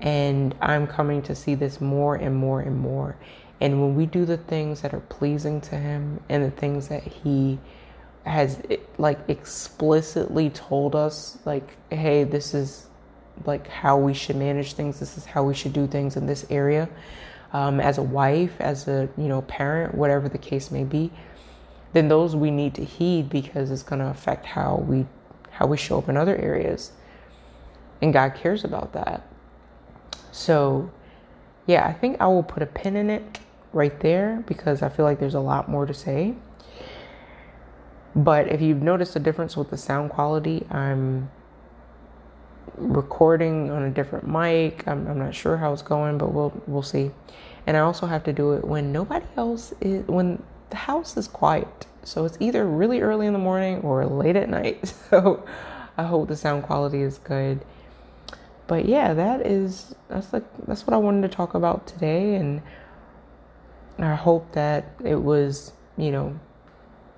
and 0.00 0.54
i'm 0.60 0.86
coming 0.86 1.22
to 1.22 1.34
see 1.34 1.54
this 1.54 1.80
more 1.80 2.16
and 2.16 2.34
more 2.36 2.60
and 2.60 2.78
more. 2.78 3.16
And 3.60 3.80
when 3.80 3.94
we 3.94 4.06
do 4.06 4.24
the 4.24 4.38
things 4.38 4.80
that 4.82 4.94
are 4.94 5.00
pleasing 5.00 5.60
to 5.62 5.76
him 5.76 6.20
and 6.28 6.44
the 6.44 6.50
things 6.50 6.88
that 6.88 7.02
he 7.02 7.58
has 8.24 8.60
like 8.98 9.18
explicitly 9.28 10.50
told 10.50 10.94
us 10.94 11.38
like 11.46 11.76
hey 11.90 12.22
this 12.22 12.52
is 12.54 12.86
like 13.46 13.66
how 13.68 13.96
we 13.96 14.12
should 14.12 14.36
manage 14.36 14.74
things. 14.74 15.00
This 15.00 15.16
is 15.16 15.24
how 15.24 15.42
we 15.42 15.54
should 15.54 15.72
do 15.72 15.86
things 15.86 16.16
in 16.16 16.26
this 16.26 16.44
area. 16.50 16.88
Um, 17.52 17.80
as 17.80 17.98
a 17.98 18.02
wife 18.02 18.60
as 18.60 18.86
a 18.86 19.08
you 19.16 19.28
know 19.28 19.42
parent 19.42 19.94
whatever 19.94 20.28
the 20.28 20.38
case 20.38 20.70
may 20.70 20.84
be 20.84 21.10
then 21.92 22.06
those 22.06 22.36
we 22.36 22.48
need 22.48 22.74
to 22.74 22.84
heed 22.84 23.28
because 23.28 23.72
it's 23.72 23.82
going 23.82 23.98
to 23.98 24.06
affect 24.06 24.46
how 24.46 24.84
we 24.86 25.04
how 25.50 25.66
we 25.66 25.76
show 25.76 25.98
up 25.98 26.08
in 26.08 26.16
other 26.16 26.36
areas. 26.36 26.92
And 28.00 28.12
god 28.12 28.34
cares 28.34 28.64
about 28.64 28.92
that. 28.92 29.26
So 30.30 30.90
yeah 31.70 31.86
i 31.86 31.92
think 31.92 32.20
i 32.20 32.26
will 32.26 32.42
put 32.42 32.62
a 32.62 32.66
pin 32.66 32.96
in 32.96 33.08
it 33.08 33.38
right 33.72 34.00
there 34.00 34.42
because 34.46 34.82
i 34.82 34.88
feel 34.88 35.04
like 35.04 35.20
there's 35.20 35.34
a 35.34 35.40
lot 35.40 35.68
more 35.68 35.86
to 35.86 35.94
say 35.94 36.34
but 38.14 38.48
if 38.48 38.60
you've 38.60 38.82
noticed 38.82 39.14
a 39.16 39.20
difference 39.20 39.56
with 39.56 39.70
the 39.70 39.76
sound 39.76 40.10
quality, 40.10 40.66
I'm 40.70 41.30
recording 42.76 43.70
on 43.70 43.82
a 43.84 43.90
different 43.90 44.26
mic. 44.26 44.86
I'm, 44.86 45.06
I'm 45.06 45.18
not 45.18 45.34
sure 45.34 45.56
how 45.56 45.72
it's 45.72 45.82
going, 45.82 46.18
but 46.18 46.32
we'll 46.32 46.52
we'll 46.66 46.82
see. 46.82 47.10
And 47.66 47.76
I 47.76 47.80
also 47.80 48.06
have 48.06 48.24
to 48.24 48.32
do 48.32 48.52
it 48.52 48.64
when 48.64 48.92
nobody 48.92 49.26
else 49.36 49.72
is 49.80 50.06
when 50.06 50.42
the 50.70 50.76
house 50.76 51.16
is 51.16 51.28
quiet. 51.28 51.86
So 52.02 52.24
it's 52.24 52.38
either 52.40 52.66
really 52.66 53.00
early 53.00 53.26
in 53.26 53.32
the 53.32 53.38
morning 53.38 53.80
or 53.82 54.04
late 54.06 54.36
at 54.36 54.48
night. 54.48 54.92
So 55.10 55.44
I 55.98 56.04
hope 56.04 56.28
the 56.28 56.36
sound 56.36 56.62
quality 56.62 57.02
is 57.02 57.18
good. 57.18 57.60
But 58.66 58.86
yeah, 58.86 59.12
that 59.12 59.46
is 59.46 59.94
that's 60.08 60.32
like 60.32 60.44
that's 60.66 60.86
what 60.86 60.94
I 60.94 60.98
wanted 60.98 61.22
to 61.22 61.36
talk 61.36 61.54
about 61.54 61.86
today 61.86 62.36
and 62.36 62.62
I 63.98 64.14
hope 64.14 64.52
that 64.52 64.84
it 65.04 65.16
was, 65.16 65.72
you 65.98 66.10
know, 66.10 66.38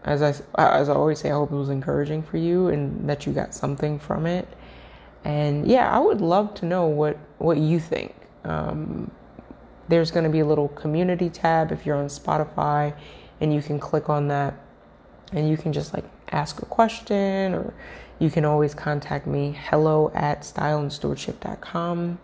as 0.04 0.22
I 0.22 0.30
as 0.58 0.88
I 0.88 0.94
always 0.94 1.20
say, 1.20 1.30
I 1.30 1.34
hope 1.34 1.52
it 1.52 1.56
was 1.56 1.70
encouraging 1.70 2.22
for 2.22 2.36
you 2.36 2.68
and 2.68 3.08
that 3.08 3.26
you 3.26 3.32
got 3.32 3.54
something 3.54 3.98
from 3.98 4.26
it. 4.26 4.48
And 5.24 5.66
yeah, 5.66 5.90
I 5.90 6.00
would 6.00 6.20
love 6.20 6.54
to 6.56 6.66
know 6.66 6.86
what 6.86 7.16
what 7.38 7.58
you 7.58 7.78
think. 7.78 8.14
Um, 8.44 9.10
there's 9.88 10.10
going 10.10 10.24
to 10.24 10.30
be 10.30 10.40
a 10.40 10.46
little 10.46 10.68
community 10.68 11.28
tab 11.28 11.70
if 11.70 11.86
you're 11.86 11.96
on 11.96 12.06
Spotify, 12.06 12.94
and 13.40 13.52
you 13.52 13.62
can 13.62 13.78
click 13.78 14.08
on 14.08 14.28
that, 14.28 14.54
and 15.32 15.48
you 15.48 15.56
can 15.56 15.72
just 15.72 15.92
like 15.94 16.04
ask 16.30 16.62
a 16.62 16.66
question, 16.66 17.54
or 17.54 17.74
you 18.18 18.30
can 18.30 18.44
always 18.44 18.74
contact 18.74 19.26
me 19.26 19.56
hello 19.68 20.10
at 20.14 20.42
styleandstewardship.com 20.42 22.18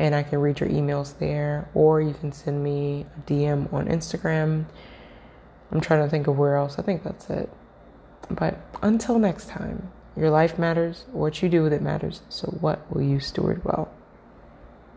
and 0.00 0.14
I 0.14 0.22
can 0.22 0.38
read 0.40 0.60
your 0.60 0.68
emails 0.70 1.18
there, 1.18 1.68
or 1.74 2.00
you 2.00 2.14
can 2.14 2.32
send 2.32 2.64
me 2.64 3.04
a 3.18 3.30
DM 3.30 3.70
on 3.70 3.86
Instagram 3.86 4.64
I'm 5.72 5.80
trying 5.80 6.02
to 6.02 6.10
think 6.10 6.26
of 6.26 6.38
where 6.38 6.56
else. 6.56 6.78
I 6.78 6.82
think 6.82 7.02
that's 7.02 7.28
it. 7.30 7.50
But 8.30 8.58
until 8.82 9.18
next 9.18 9.48
time, 9.48 9.90
your 10.16 10.30
life 10.30 10.58
matters. 10.58 11.04
What 11.12 11.42
you 11.42 11.48
do 11.48 11.62
with 11.62 11.72
it 11.72 11.82
matters. 11.82 12.22
So, 12.28 12.48
what 12.60 12.92
will 12.92 13.02
you 13.02 13.20
steward 13.20 13.64
well? 13.64 13.89